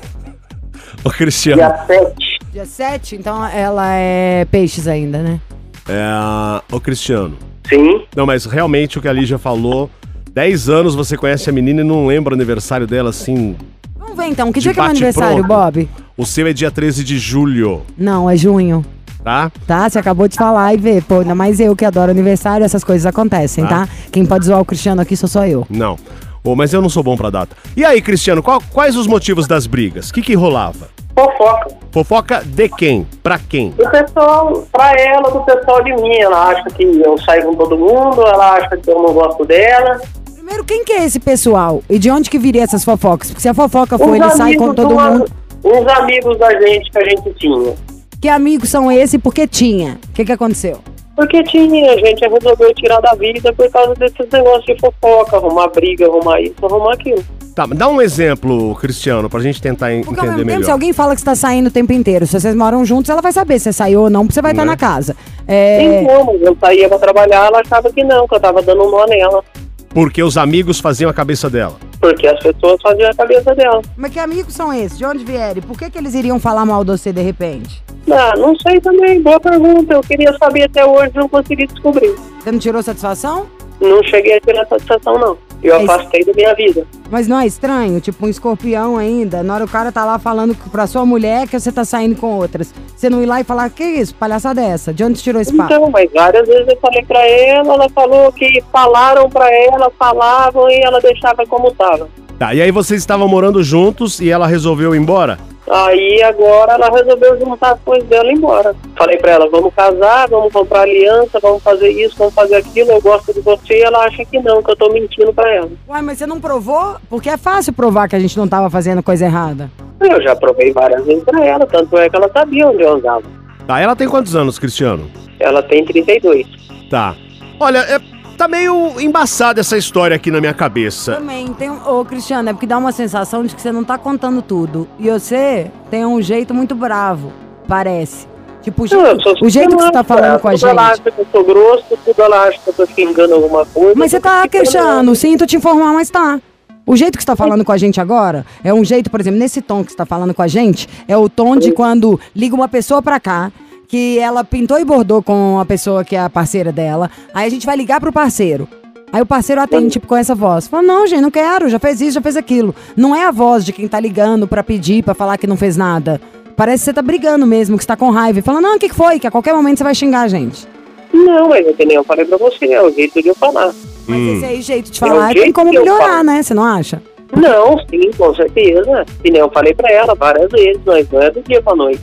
Ô, 1.05 1.11
Cristiano. 1.11 1.63
Dia 1.63 1.87
7. 1.87 2.41
Dia 2.53 2.65
7, 2.67 3.17
então 3.17 3.47
ela 3.47 3.95
é 3.95 4.45
peixes 4.45 4.89
ainda, 4.89 5.19
né? 5.19 5.41
É, 5.89 6.75
ô, 6.75 6.81
Cristiano. 6.81 7.37
Sim. 7.69 8.03
Não, 8.15 8.27
mas 8.27 8.45
realmente 8.45 8.99
o 8.99 9.03
que 9.03 9.07
a 9.09 9.13
Lígia 9.13 9.39
falou. 9.39 9.89
10 10.33 10.69
anos 10.69 10.95
você 10.95 11.17
conhece 11.17 11.49
a 11.49 11.53
menina 11.53 11.81
e 11.81 11.85
não 11.85 12.07
lembra 12.07 12.33
o 12.33 12.37
aniversário 12.37 12.87
dela 12.87 13.11
assim. 13.11 13.57
Vamos 13.97 14.17
ver 14.17 14.27
então, 14.27 14.53
que 14.53 14.61
dia 14.61 14.73
que 14.75 14.81
é 14.81 14.83
meu 14.83 14.89
bate 14.89 15.05
aniversário, 15.05 15.45
pronto. 15.45 15.49
Bob? 15.49 15.89
O 16.21 16.27
seu 16.27 16.47
é 16.47 16.53
dia 16.53 16.71
13 16.71 17.03
de 17.03 17.19
julho, 17.19 17.81
Não, 17.97 18.29
é 18.29 18.37
junho. 18.37 18.85
tá? 19.25 19.51
Tá? 19.67 19.89
Você 19.89 19.99
acabou 19.99 20.29
de 20.29 20.37
falar 20.37 20.75
e 20.75 20.77
ver. 20.77 21.03
Pô, 21.05 21.21
ainda 21.21 21.35
mais 21.35 21.59
eu 21.61 21.75
que 21.75 21.83
adoro 21.83 22.11
aniversário, 22.11 22.63
essas 22.63 22.85
coisas 22.85 23.07
acontecem, 23.07 23.65
Tá. 23.65 23.87
tá? 23.87 23.89
Quem 24.13 24.27
pode 24.27 24.45
zoar 24.45 24.61
o 24.61 24.65
Cristiano 24.67 25.01
aqui 25.01 25.17
sou 25.17 25.29
só 25.31 25.47
eu. 25.47 25.67
Não. 25.71 25.97
Ô, 26.45 26.55
mas 26.55 26.75
eu 26.75 26.83
não 26.83 26.91
sou 26.91 27.03
bom 27.03 27.17
pra 27.17 27.31
data. 27.31 27.57
E 27.75 27.85
aí, 27.87 28.03
Cristiano, 28.03 28.43
qual- 28.43 28.63
quais 28.71 28.97
os 28.97 29.07
motivos 29.07 29.47
das 29.47 29.67
brigas? 29.67 30.11
O 30.11 30.13
que 30.15 30.21
que 30.21 30.35
rolava? 30.35 30.89
Fofoca. 31.19 31.69
Fofoca 31.91 32.43
de 32.45 32.69
quem? 32.69 33.07
Pra 33.23 33.39
quem? 33.39 33.71
Do 33.71 33.89
pessoal, 33.91 34.67
pra 34.71 34.93
ela, 35.01 35.31
do 35.31 35.41
pessoal 35.41 35.83
de 35.83 35.95
mim. 36.03 36.17
Ela 36.19 36.49
acha 36.49 36.65
que 36.77 36.83
eu 36.85 37.17
saio 37.19 37.45
com 37.47 37.55
todo 37.55 37.79
mundo, 37.79 38.21
ela 38.27 38.57
acha 38.57 38.77
que 38.77 38.91
eu 38.91 39.03
não 39.03 39.13
gosto 39.15 39.43
dela. 39.47 39.99
Primeiro, 40.35 40.65
quem 40.65 40.85
que 40.85 40.93
é 40.93 41.05
esse 41.05 41.19
pessoal? 41.19 41.83
E 41.89 41.99
de 41.99 42.11
onde 42.11 42.29
que 42.29 42.39
viria 42.39 42.63
essas 42.63 42.85
fofocas? 42.85 43.29
Porque 43.29 43.41
se 43.43 43.49
a 43.49 43.55
fofoca 43.55 43.97
for, 43.99 44.09
Uns 44.09 44.15
ele 44.17 44.31
sai 44.31 44.41
amigos 44.49 44.67
com 44.69 44.75
todo 44.75 44.95
mundo. 44.99 45.25
Uns 45.65 45.87
amigos 45.89 46.39
da 46.39 46.51
gente 46.61 46.91
que 46.91 46.99
a 46.99 47.05
gente 47.05 47.31
tinha. 47.39 47.75
Que 48.21 48.29
amigos 48.29 48.69
são 48.69 48.91
esses 48.91 49.15
e 49.15 49.19
por 49.19 49.33
que 49.35 49.47
tinha? 49.47 49.99
O 50.11 50.13
que 50.13 50.25
que 50.25 50.33
aconteceu? 50.33 50.79
Porque 51.17 51.43
tinha, 51.45 51.93
a 51.93 51.97
gente 51.97 52.21
resolveu 52.27 52.75
tirar 52.75 53.01
da 53.01 53.15
vida 53.15 53.53
por 53.53 53.71
causa 53.71 53.95
desses 53.95 54.27
negócios 54.33 54.65
de 54.65 54.79
fofoca, 54.81 55.37
arrumar 55.37 55.69
briga, 55.69 56.07
arrumar 56.07 56.41
isso, 56.41 56.55
arrumar 56.63 56.95
aquilo. 56.95 57.23
Tá, 57.55 57.67
dá 57.67 57.89
um 57.89 58.01
exemplo, 58.01 58.75
Cristiano, 58.77 59.29
pra 59.29 59.41
gente 59.41 59.61
tentar 59.61 59.93
en- 59.93 60.03
Porque 60.05 60.19
ao 60.21 60.27
entender 60.27 60.37
mesmo 60.45 60.47
tempo, 60.49 60.59
melhor. 60.61 60.65
se 60.65 60.71
alguém 60.71 60.93
fala 60.95 61.15
que 61.15 61.21
você 61.21 61.25
tá 61.27 61.35
saindo 61.35 61.67
o 61.67 61.71
tempo 61.71 61.93
inteiro, 61.93 62.27
se 62.27 62.41
vocês 62.41 62.55
moram 62.55 62.85
juntos, 62.87 63.11
ela 63.11 63.21
vai 63.21 63.33
saber 63.33 63.59
se 63.59 63.65
você 63.65 63.73
saiu 63.73 64.03
ou 64.03 64.11
não, 64.11 64.21
porque 64.23 64.35
você 64.35 64.41
vai 64.41 64.53
estar 64.53 64.65
Né? 64.65 64.71
na 64.71 64.77
casa. 64.79 65.15
É, 65.47 66.03
Então, 66.03 66.25
mas 66.25 66.41
eu 66.41 66.57
saía 66.59 66.89
pra 66.89 66.99
trabalhar, 66.99 67.47
ela 67.47 67.61
achava 67.61 67.93
que 67.93 68.03
não, 68.05 68.27
que 68.27 68.35
eu 68.37 68.41
tava 68.41 68.63
dando 68.63 68.83
um 68.87 68.91
nó 68.91 69.05
nela. 69.07 69.45
Porque 69.93 70.23
os 70.23 70.37
amigos 70.37 70.79
faziam 70.79 71.11
a 71.11 71.15
cabeça 71.15 71.51
dela. 71.51 71.77
Porque 72.01 72.27
as 72.27 72.41
pessoas 72.41 72.81
faziam 72.81 73.11
a 73.11 73.15
cabeça 73.15 73.55
dela. 73.55 73.83
Mas 73.97 74.13
que 74.13 74.19
amigos 74.19 74.55
são 74.55 74.73
esses? 74.73 74.97
De 74.97 75.05
onde 75.05 75.25
vieram? 75.25 75.61
Por 75.63 75.77
que, 75.77 75.91
que 75.91 75.99
eles 75.99 76.15
iriam 76.15 76.39
falar 76.39 76.65
mal 76.65 76.85
de 76.85 76.93
você 76.93 77.13
de 77.13 77.21
repente? 77.21 77.83
Ah, 78.11 78.35
não 78.37 78.55
sei 78.57 78.81
também, 78.81 79.21
boa 79.21 79.41
pergunta. 79.41 79.95
Eu 79.95 80.01
queria 80.01 80.33
saber 80.39 80.65
até 80.65 80.87
hoje, 80.87 81.13
não 81.15 81.29
consegui 81.29 81.67
descobrir. 81.67 82.15
Você 82.41 82.53
não 82.53 82.59
tirou 82.59 82.83
satisfação? 82.83 83.47
Não 83.81 84.03
cheguei 84.05 84.37
a 84.37 84.41
tirar 84.41 84.67
satisfação, 84.67 85.19
não. 85.19 85.50
Eu 85.63 85.79
Mas- 85.81 85.91
afastei 85.91 86.25
da 86.25 86.33
minha 86.33 86.55
vida. 86.55 86.87
Mas 87.11 87.29
não 87.29 87.39
é 87.41 87.47
estranho? 87.47 88.01
Tipo, 88.01 88.25
um 88.25 88.29
escorpião 88.29 88.97
ainda. 88.97 89.43
Na 89.43 89.55
hora 89.55 89.65
o 89.65 89.69
cara 89.69 89.91
tá 89.93 90.05
lá 90.05 90.19
falando 90.19 90.55
pra 90.71 90.87
sua 90.87 91.05
mulher 91.05 91.47
que 91.49 91.59
você 91.59 91.71
tá 91.73 91.85
saindo 91.85 92.17
com 92.17 92.29
outras. 92.29 92.73
Você 92.97 93.11
não 93.11 93.23
ir 93.23 93.27
lá 93.27 93.41
e 93.41 93.45
falar, 93.45 93.69
que 93.71 93.85
isso? 93.85 94.15
Palhaçada 94.15 94.61
é 94.61 94.67
essa? 94.71 94.93
De 94.95 95.05
onde 95.05 95.19
você 95.19 95.25
tirou 95.25 95.41
esse 95.43 95.55
papo? 95.57 95.73
Então, 95.73 95.91
mas 95.91 96.11
várias 96.13 96.47
vezes 96.49 96.69
eu 96.69 96.79
falei 96.81 97.05
pra 97.05 97.27
ela, 97.27 97.75
ela 97.75 97.89
falou 97.91 98.33
que 98.33 98.63
falaram 98.73 99.29
pra 99.29 99.49
ela, 99.53 99.91
falavam 99.99 100.71
e 100.71 100.81
ela 100.81 101.01
deixava 101.01 101.45
como 101.47 101.71
tava. 101.73 102.09
Tá, 102.39 102.55
e 102.55 102.63
aí 102.63 102.71
vocês 102.71 103.01
estavam 103.01 103.29
morando 103.29 103.63
juntos 103.63 104.19
e 104.21 104.31
ela 104.31 104.47
resolveu 104.47 104.95
ir 104.95 104.99
embora? 104.99 105.39
Aí 105.73 106.21
agora 106.23 106.73
ela 106.73 106.91
resolveu 106.91 107.39
juntar 107.39 107.75
as 107.75 107.81
coisas 107.81 108.09
dela 108.09 108.29
e 108.29 108.35
ir 108.35 108.39
embora. 108.39 108.75
Falei 108.97 109.17
pra 109.19 109.31
ela, 109.31 109.49
vamos 109.49 109.73
casar, 109.73 110.29
vamos 110.29 110.53
comprar 110.53 110.81
aliança, 110.81 111.39
vamos 111.41 111.63
fazer 111.63 111.91
isso, 111.91 112.17
vamos 112.19 112.35
fazer 112.35 112.57
aquilo, 112.57 112.91
eu 112.91 113.01
gosto 113.01 113.33
de 113.33 113.41
você 113.41 113.79
e 113.79 113.83
ela 113.83 114.05
acha 114.05 114.25
que 114.25 114.41
não, 114.41 114.61
que 114.61 114.71
eu 114.73 114.77
tô 114.77 114.93
mentindo 114.93 115.33
pra 115.33 115.49
ela. 115.49 115.71
Uai, 115.89 116.03
mas 116.03 116.19
você 116.19 116.27
não 116.27 116.41
provou? 116.41 116.97
Porque 117.09 117.31
é 117.31 117.37
fácil 117.37 117.73
provar 117.73 118.09
que 118.09 118.17
a 118.17 118.21
gente 118.21 118.37
não 118.37 118.49
tava 118.49 118.69
fazendo 118.69 119.01
coisa 119.01 119.27
errada. 119.27 119.71
Eu 120.01 120.21
já 120.21 120.35
provei 120.35 120.73
várias 120.73 121.05
vezes 121.05 121.23
pra 121.23 121.45
ela, 121.45 121.65
tanto 121.67 121.97
é 121.97 122.11
que 122.11 122.17
ela 122.17 122.29
sabia 122.33 122.67
onde 122.67 122.83
eu 122.83 122.95
andava. 122.95 123.23
Tá, 123.65 123.79
ela 123.79 123.95
tem 123.95 124.09
quantos 124.09 124.35
anos, 124.35 124.59
Cristiano? 124.59 125.09
Ela 125.39 125.63
tem 125.63 125.85
32. 125.85 126.47
Tá. 126.91 127.15
Olha, 127.61 127.79
é, 127.79 128.01
tá 128.41 128.49
meio 128.49 128.99
embaçada 128.99 129.61
essa 129.61 129.77
história 129.77 130.17
aqui 130.17 130.31
na 130.31 130.41
minha 130.41 130.55
cabeça. 130.55 131.17
Também 131.17 131.49
tem. 131.49 131.69
Ô, 131.69 132.03
Cristiano, 132.07 132.49
é 132.49 132.53
porque 132.55 132.67
dá 132.67 132.79
uma 132.79 132.91
sensação 132.91 133.45
de 133.45 133.55
que 133.55 133.61
você 133.61 133.71
não 133.71 133.85
tá 133.85 133.99
contando 133.99 134.41
tudo. 134.41 134.89
E 134.99 135.11
você 135.11 135.71
tem 135.91 136.07
um 136.07 136.23
jeito 136.23 136.55
muito 136.55 136.75
bravo, 136.75 137.31
parece. 137.69 138.27
Tipo, 138.63 138.85
o 138.85 138.87
Não, 138.91 139.05
jeito, 139.05 139.23
sou 139.23 139.47
o 139.47 139.51
jeito 139.51 139.77
que 139.77 139.83
você 139.83 139.93
tá 139.93 140.03
falando 140.03 140.39
com 140.41 140.49
a 140.49 140.53
tudo 140.53 140.69
Ela 140.69 140.83
gente. 140.83 140.93
acha 140.93 141.11
que 141.11 141.21
eu 141.21 141.27
sou 141.31 141.45
grosso, 141.45 141.85
tudo 142.03 142.23
ela 142.23 142.45
acha 142.45 142.59
que 142.59 142.71
eu 142.71 142.73
tô 142.75 142.87
xingando 142.87 143.35
alguma 143.35 143.67
coisa. 143.67 143.95
Mas 143.95 144.11
você 144.11 144.19
tô 144.21 144.29
tá 144.29 144.49
queixando, 144.49 145.15
sinto 145.15 145.47
te 145.47 145.57
informar, 145.57 145.93
mas 145.93 146.09
tá. 146.09 146.41
O 146.87 146.97
jeito 146.97 147.19
que 147.19 147.23
você 147.23 147.27
tá 147.27 147.37
falando 147.37 147.63
com 147.63 147.73
a 147.73 147.77
gente 147.77 148.01
agora 148.01 148.47
é 148.65 148.73
um 148.73 148.83
jeito, 148.83 149.11
por 149.11 149.21
exemplo, 149.21 149.39
nesse 149.39 149.61
tom 149.61 149.85
que 149.85 149.93
você 149.93 149.97
tá 149.97 150.07
falando 150.07 150.33
com 150.33 150.43
a 150.43 150.49
gente, 150.49 150.89
é 151.07 151.17
o 151.17 151.29
tom 151.29 151.57
de 151.57 151.73
quando 151.73 152.19
liga 152.35 152.55
uma 152.55 152.69
pessoa 152.69 153.03
pra 153.03 153.21
cá, 153.21 153.53
que 153.91 154.21
ela 154.21 154.45
pintou 154.45 154.79
e 154.79 154.85
bordou 154.85 155.21
com 155.21 155.59
a 155.59 155.65
pessoa 155.65 156.05
que 156.05 156.15
é 156.15 156.21
a 156.21 156.31
parceira 156.31 156.71
dela, 156.71 157.11
aí 157.35 157.45
a 157.45 157.51
gente 157.51 157.67
vai 157.67 157.77
ligar 157.77 158.01
pro 158.01 158.13
parceiro. 158.13 158.69
Aí 159.13 159.21
o 159.21 159.27
parceiro 159.27 159.61
atende, 159.61 159.91
tipo, 159.91 160.07
com 160.07 160.15
essa 160.15 160.33
voz. 160.33 160.69
Fala, 160.69 160.85
não, 160.85 161.05
gente, 161.09 161.21
não 161.21 161.31
quero, 161.33 161.69
já 161.69 161.81
fez 161.81 162.01
isso, 162.01 162.13
já 162.13 162.21
fez 162.21 162.37
aquilo. 162.37 162.73
Não 162.97 163.17
é 163.17 163.25
a 163.27 163.33
voz 163.33 163.65
de 163.65 163.73
quem 163.73 163.89
tá 163.89 163.99
ligando 163.99 164.47
pra 164.47 164.63
pedir, 164.63 165.03
pra 165.03 165.13
falar 165.13 165.37
que 165.37 165.49
não 165.49 165.57
fez 165.57 165.77
nada. 165.77 166.21
Parece 166.57 166.83
que 166.83 166.85
você 166.85 166.93
tá 166.93 167.03
brigando 167.03 167.45
mesmo, 167.45 167.77
que 167.77 167.83
você 167.83 167.89
tá 167.89 167.97
com 167.97 168.11
raiva. 168.11 168.39
E 168.39 168.43
fala, 168.43 168.61
não, 168.61 168.77
o 168.77 168.79
que, 168.79 168.89
que 168.89 168.95
foi? 168.95 169.19
Que 169.19 169.27
a 169.27 169.31
qualquer 169.33 169.53
momento 169.53 169.79
você 169.79 169.85
vai 169.85 169.95
xingar 169.97 170.21
a 170.21 170.29
gente. 170.29 170.69
Não, 171.13 171.49
mas 171.49 171.67
é 171.67 171.73
que 171.73 171.85
nem 171.85 171.97
eu 171.97 172.05
falei 172.05 172.25
pra 172.25 172.39
você, 172.39 172.67
é 172.73 172.81
o 172.81 172.93
jeito 172.93 173.21
de 173.21 173.27
eu 173.31 173.35
falar. 173.35 173.75
Mas 174.07 174.19
Hum. 174.21 174.37
esse 174.37 174.45
aí, 174.45 174.63
jeito 174.63 174.93
de 174.93 174.99
É 175.05 175.09
falar, 175.09 175.33
tem 175.33 175.43
jeito 175.43 175.55
como 175.57 175.75
eu 175.75 175.81
melhorar, 175.83 176.23
né? 176.23 176.41
Você 176.41 176.55
não 176.55 176.63
acha? 176.65 177.03
Não, 177.37 177.79
sim, 177.89 178.11
com 178.17 178.33
certeza. 178.35 179.05
E 179.25 179.31
nem 179.31 179.41
eu 179.41 179.51
falei 179.51 179.75
pra 179.75 179.91
ela 179.91 180.15
várias 180.15 180.49
vezes, 180.51 180.81
mas 180.87 181.09
não 181.11 181.21
é 181.21 181.31
do 181.33 181.41
dia 181.43 181.61
pra 181.63 181.75
noite. 181.75 182.01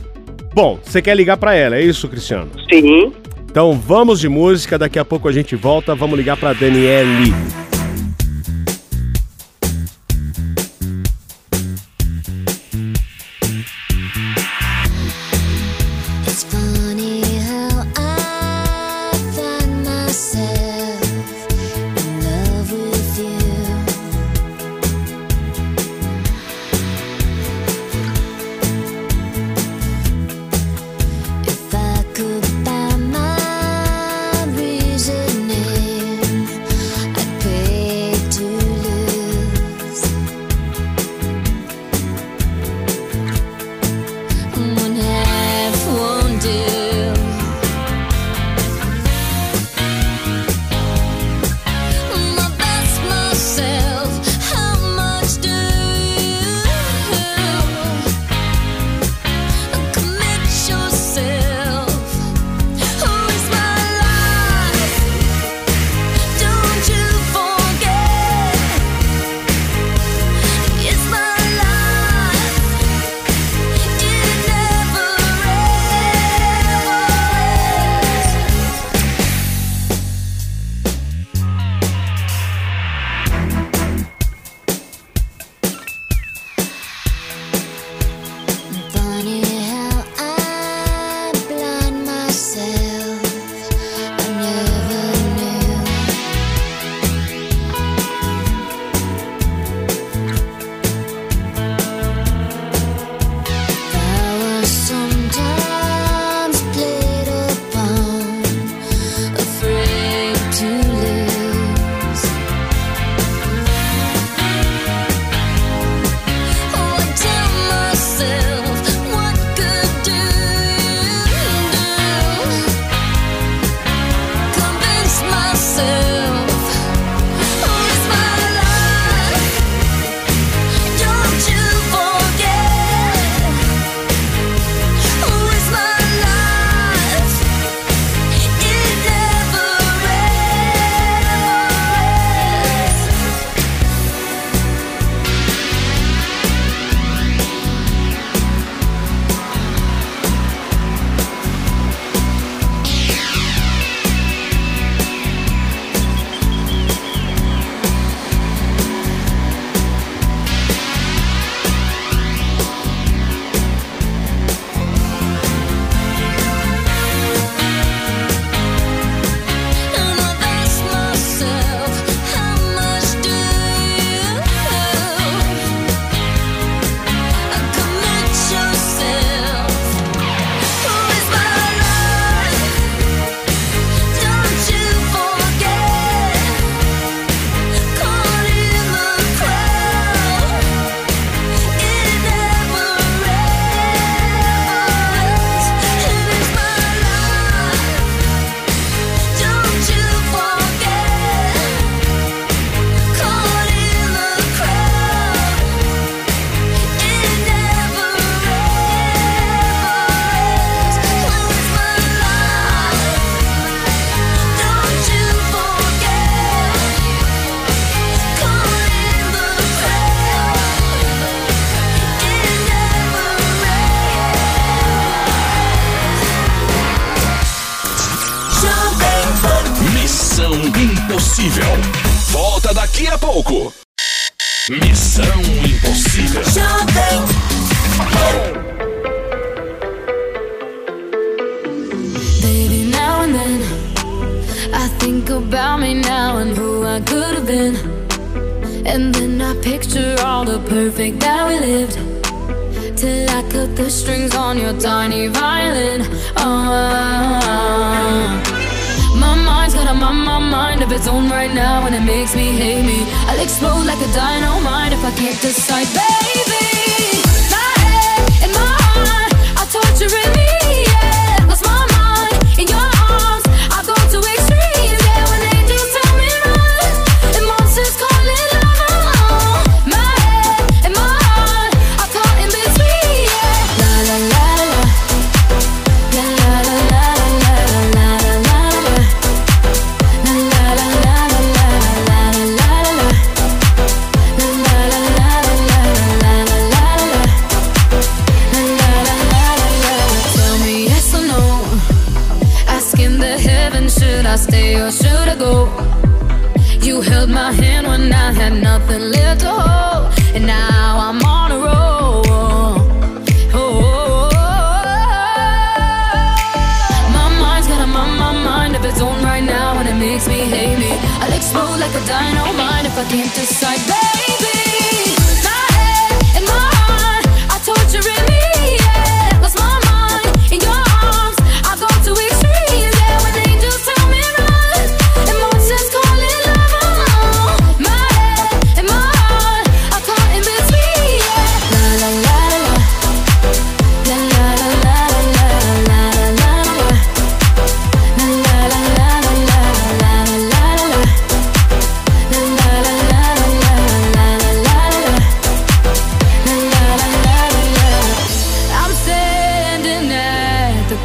Bom, 0.52 0.78
você 0.82 1.00
quer 1.00 1.16
ligar 1.16 1.36
pra 1.36 1.54
ela, 1.54 1.76
é 1.76 1.82
isso, 1.82 2.08
Cristiano? 2.08 2.50
Sim. 2.72 3.12
Então 3.50 3.72
vamos 3.72 4.20
de 4.20 4.28
música, 4.28 4.78
daqui 4.78 4.98
a 4.98 5.04
pouco 5.04 5.28
a 5.28 5.32
gente 5.32 5.56
volta. 5.56 5.94
Vamos 5.94 6.18
ligar 6.18 6.36
pra 6.36 6.52
Daniele. 6.52 7.32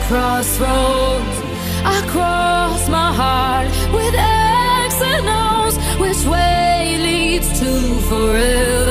Crossroads. 0.07 1.37
I 1.85 1.97
cross 2.07 2.87
my 2.89 3.11
heart 3.13 3.67
with 3.93 4.13
X 4.15 5.01
and 5.01 5.27
O's. 5.27 5.75
Which 5.99 6.25
way 6.25 6.97
leads 6.99 7.59
to 7.59 7.71
forever? 8.09 8.82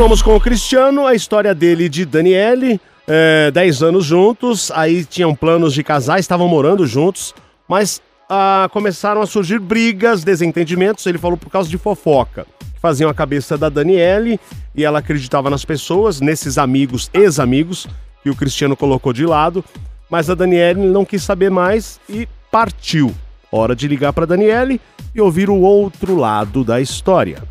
Continuamos 0.00 0.22
com 0.22 0.34
o 0.34 0.40
Cristiano, 0.40 1.06
a 1.06 1.14
história 1.14 1.54
dele 1.54 1.84
e 1.84 1.88
de 1.90 2.06
Daniele, 2.06 2.80
é, 3.06 3.50
10 3.50 3.82
anos 3.82 4.06
juntos, 4.06 4.70
aí 4.70 5.04
tinham 5.04 5.34
planos 5.34 5.74
de 5.74 5.84
casar, 5.84 6.18
estavam 6.18 6.48
morando 6.48 6.86
juntos, 6.86 7.34
mas 7.68 8.00
ah, 8.26 8.66
começaram 8.72 9.20
a 9.20 9.26
surgir 9.26 9.58
brigas, 9.58 10.24
desentendimentos, 10.24 11.04
ele 11.04 11.18
falou 11.18 11.36
por 11.36 11.50
causa 11.50 11.68
de 11.68 11.76
fofoca, 11.76 12.46
faziam 12.80 13.10
a 13.10 13.14
cabeça 13.14 13.58
da 13.58 13.68
Daniele, 13.68 14.40
e 14.74 14.86
ela 14.86 15.00
acreditava 15.00 15.50
nas 15.50 15.66
pessoas, 15.66 16.18
nesses 16.18 16.56
amigos, 16.56 17.10
ex-amigos, 17.12 17.86
que 18.22 18.30
o 18.30 18.34
Cristiano 18.34 18.74
colocou 18.74 19.12
de 19.12 19.26
lado, 19.26 19.62
mas 20.08 20.30
a 20.30 20.34
Daniele 20.34 20.80
não 20.80 21.04
quis 21.04 21.22
saber 21.22 21.50
mais 21.50 22.00
e 22.08 22.26
partiu. 22.50 23.14
Hora 23.52 23.76
de 23.76 23.86
ligar 23.86 24.14
para 24.14 24.26
Daniele 24.26 24.80
e 25.14 25.20
ouvir 25.20 25.50
o 25.50 25.60
outro 25.60 26.16
lado 26.16 26.64
da 26.64 26.80
história. 26.80 27.42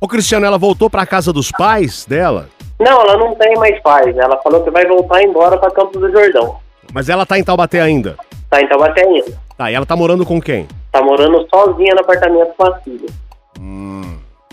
Ô 0.00 0.08
Cristiano, 0.08 0.46
ela 0.46 0.56
voltou 0.58 0.88
pra 0.88 1.04
casa 1.06 1.32
dos 1.32 1.50
pais 1.52 2.04
dela, 2.06 2.48
Não, 2.78 3.02
ela 3.02 3.18
não 3.18 3.34
tem 3.34 3.54
mais 3.56 3.78
pais. 3.82 4.16
Ela 4.16 4.38
falou 4.42 4.62
que 4.62 4.70
vai 4.70 4.86
voltar 4.86 5.22
embora 5.22 5.58
pra 5.58 5.70
Campos 5.70 6.00
do 6.00 6.10
Jordão. 6.10 6.56
mas 6.94 7.08
ela 7.10 7.26
tá 7.26 7.38
em 7.38 7.44
Taubaté 7.44 7.80
ainda. 7.82 8.16
Tá 8.48 8.60
em 8.62 8.66
Taubaté 8.68 9.04
ainda. 9.04 9.38
Tá, 9.56 9.70
e 9.70 9.74
ela 9.74 9.84
tá 9.84 9.94
morando 9.94 10.24
com 10.24 10.40
quem? 10.40 10.66
Tá 10.90 11.02
morando 11.02 11.46
sozinha 11.54 11.94
no 11.94 12.00
apartamento 12.00 12.52
com 12.56 12.66
a 12.66 12.74
filha. 12.78 13.08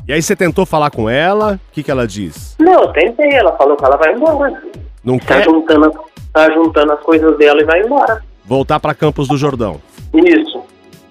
E 0.05 0.13
aí 0.13 0.21
você 0.21 0.35
tentou 0.37 0.65
falar 0.65 0.89
com 0.89 1.09
ela, 1.09 1.59
o 1.69 1.73
que 1.73 1.83
que 1.83 1.91
ela 1.91 2.07
diz? 2.07 2.55
Não, 2.59 2.83
eu 2.83 2.93
tentei. 2.93 3.29
Ela 3.33 3.51
falou 3.57 3.75
que 3.75 3.83
ela 3.83 3.97
vai 3.97 4.13
embora. 4.13 4.61
Não 5.03 5.17
Tá 5.19 5.25
quer 5.39 5.43
juntando, 5.45 5.91
tá 6.33 6.49
juntando 6.51 6.93
as 6.93 6.99
coisas 7.01 7.37
dela 7.37 7.61
e 7.61 7.65
vai 7.65 7.81
embora. 7.81 8.21
voltar 8.45 8.79
pra 8.79 8.93
Campos 8.93 9.27
do 9.27 9.37
Jordão. 9.37 9.81
Isso. 10.13 10.61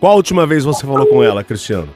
Qual 0.00 0.12
a 0.12 0.16
última 0.16 0.46
vez 0.46 0.64
você 0.64 0.86
falou 0.86 1.06
com 1.06 1.22
ela, 1.22 1.42
Cristiano? 1.44 1.88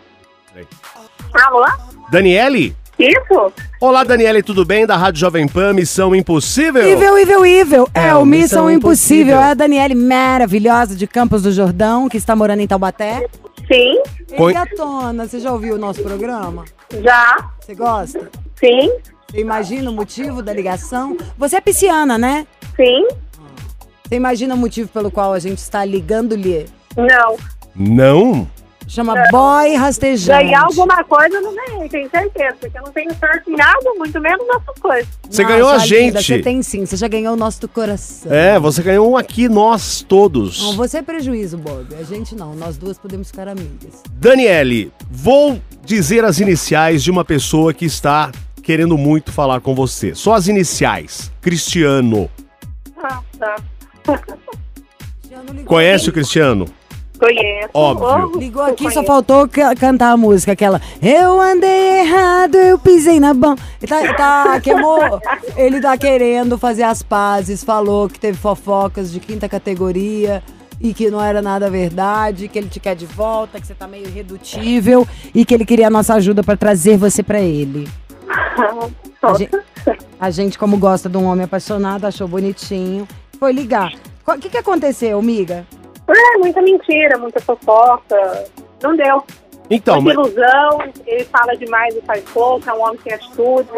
Alô? 1.34 1.64
Daniele? 2.10 2.74
Isso? 2.98 3.52
Olá, 3.80 4.04
Daniele, 4.04 4.42
tudo 4.42 4.64
bem? 4.64 4.86
Da 4.86 4.96
Rádio 4.96 5.20
Jovem 5.20 5.48
Pan, 5.48 5.72
Missão 5.72 6.14
Impossível? 6.14 6.82
Evil, 6.86 7.16
evil, 7.18 7.46
evil. 7.46 7.88
É, 7.94 8.08
É 8.08 8.14
o 8.14 8.24
Missão 8.26 8.66
Missão 8.66 8.70
Impossível. 8.70 9.24
Impossível. 9.36 9.40
É 9.40 9.50
a 9.50 9.54
Daniele 9.54 9.94
maravilhosa 9.94 10.94
de 10.94 11.06
Campos 11.06 11.42
do 11.42 11.50
Jordão, 11.52 12.08
que 12.08 12.18
está 12.18 12.36
morando 12.36 12.60
em 12.60 12.66
Taubaté. 12.66 13.26
Sim. 13.72 14.02
Coi- 14.36 14.52
E 14.52 14.54
gatona, 14.54 15.26
você 15.26 15.40
já 15.40 15.50
ouviu 15.52 15.76
o 15.76 15.78
nosso 15.78 16.02
programa? 16.02 16.64
Já. 17.02 17.50
Você 17.60 17.74
gosta? 17.74 18.30
Sim. 18.56 18.90
Você 19.30 19.40
imagina 19.40 19.90
o 19.90 19.94
motivo 19.94 20.42
da 20.42 20.52
ligação? 20.52 21.16
Você 21.38 21.56
é 21.56 21.60
pisciana, 21.60 22.18
né? 22.18 22.46
Sim. 22.76 23.06
Você 24.06 24.16
imagina 24.16 24.54
o 24.54 24.58
motivo 24.58 24.88
pelo 24.90 25.10
qual 25.10 25.32
a 25.32 25.38
gente 25.38 25.58
está 25.58 25.84
ligando-lhe? 25.84 26.66
Não. 26.96 27.36
Não? 27.74 28.48
Chama 28.90 29.14
boy 29.30 29.76
rastejante. 29.76 30.46
Ganhar 30.46 30.64
alguma 30.64 31.04
coisa 31.04 31.36
eu 31.36 31.42
não 31.42 31.54
ganhei, 31.54 31.88
tenho 31.88 32.10
certeza. 32.10 32.56
Porque 32.58 32.76
eu 32.76 32.82
não 32.82 32.90
tenho 32.90 33.14
sorte 33.14 33.48
em 33.48 33.56
nada, 33.56 33.94
muito 33.96 34.20
menos 34.20 34.44
nessas 34.48 34.80
coisas. 34.80 35.08
Você 35.30 35.42
Nossa, 35.42 35.54
ganhou 35.54 35.70
a 35.70 35.78
gente. 35.78 36.24
Você 36.24 36.38
tem 36.40 36.60
sim, 36.60 36.84
você 36.84 36.96
já 36.96 37.06
ganhou 37.06 37.34
o 37.34 37.36
nosso 37.36 37.60
do 37.60 37.68
coração. 37.68 38.32
É, 38.32 38.58
você 38.58 38.82
ganhou 38.82 39.08
um 39.08 39.16
aqui, 39.16 39.48
nós 39.48 40.00
Não, 40.00 40.08
todos. 40.08 40.74
você 40.74 40.98
é 40.98 41.02
prejuízo, 41.02 41.56
Bob. 41.56 41.94
A 41.94 42.02
gente 42.02 42.34
não. 42.34 42.56
Nós 42.56 42.76
duas 42.76 42.98
podemos 42.98 43.28
ficar 43.28 43.46
amigas. 43.46 44.02
Daniele, 44.10 44.92
vou 45.08 45.62
dizer 45.84 46.24
as 46.24 46.40
iniciais 46.40 47.04
de 47.04 47.12
uma 47.12 47.24
pessoa 47.24 47.72
que 47.72 47.84
está 47.84 48.32
querendo 48.60 48.98
muito 48.98 49.30
falar 49.30 49.60
com 49.60 49.72
você. 49.72 50.16
Só 50.16 50.34
as 50.34 50.48
iniciais. 50.48 51.30
Cristiano. 51.40 52.28
Ah, 53.00 53.20
tá. 53.38 53.54
Conhece 55.64 56.10
o 56.10 56.12
Cristiano? 56.12 56.66
Conheço. 57.20 57.68
Óbvio. 57.74 58.32
Oh, 58.34 58.38
Ligou 58.38 58.62
aqui, 58.62 58.78
conheço. 58.84 58.94
só 59.00 59.04
faltou 59.04 59.46
ca- 59.46 59.74
cantar 59.74 60.12
a 60.12 60.16
música, 60.16 60.52
aquela 60.52 60.80
Eu 61.02 61.38
andei 61.40 62.00
errado, 62.00 62.54
eu 62.56 62.78
pisei 62.78 63.20
na 63.20 63.34
bom. 63.34 63.54
Ele 63.80 63.86
tá, 63.88 64.14
tá, 64.14 64.60
queimou. 64.60 65.20
Ele 65.56 65.80
tá 65.80 65.96
querendo 65.98 66.56
fazer 66.56 66.82
as 66.84 67.02
pazes, 67.02 67.62
falou 67.62 68.08
que 68.08 68.18
teve 68.18 68.38
fofocas 68.38 69.12
de 69.12 69.20
quinta 69.20 69.48
categoria 69.48 70.42
e 70.80 70.94
que 70.94 71.10
não 71.10 71.20
era 71.22 71.42
nada 71.42 71.68
verdade, 71.68 72.48
que 72.48 72.58
ele 72.58 72.68
te 72.70 72.80
quer 72.80 72.96
de 72.96 73.04
volta, 73.04 73.60
que 73.60 73.66
você 73.66 73.74
tá 73.74 73.86
meio 73.86 74.06
irredutível 74.06 75.06
e 75.34 75.44
que 75.44 75.52
ele 75.54 75.66
queria 75.66 75.88
a 75.88 75.90
nossa 75.90 76.14
ajuda 76.14 76.42
pra 76.42 76.56
trazer 76.56 76.96
você 76.96 77.22
pra 77.22 77.38
ele. 77.40 77.86
A 79.22 79.34
gente, 79.34 79.50
a 80.18 80.30
gente, 80.30 80.58
como 80.58 80.78
gosta 80.78 81.06
de 81.06 81.18
um 81.18 81.26
homem 81.26 81.44
apaixonado, 81.44 82.06
achou 82.06 82.26
bonitinho, 82.26 83.06
foi 83.38 83.52
ligar. 83.52 83.92
O 84.26 84.32
que, 84.38 84.48
que 84.48 84.56
aconteceu, 84.56 85.18
amiga? 85.18 85.66
É, 86.10 86.38
muita 86.38 86.60
mentira, 86.62 87.18
muita 87.18 87.40
fofoca. 87.40 88.44
Não 88.82 88.96
deu. 88.96 89.22
Então, 89.72 90.00
Muita 90.02 90.20
mas, 90.20 90.28
ilusão, 90.32 90.78
ele 91.06 91.24
fala 91.26 91.56
demais 91.56 91.94
e 91.94 92.00
faz 92.00 92.24
pouco, 92.32 92.68
é 92.68 92.72
um 92.72 92.82
homem 92.82 92.98
sem 93.04 93.12
atitude. 93.12 93.68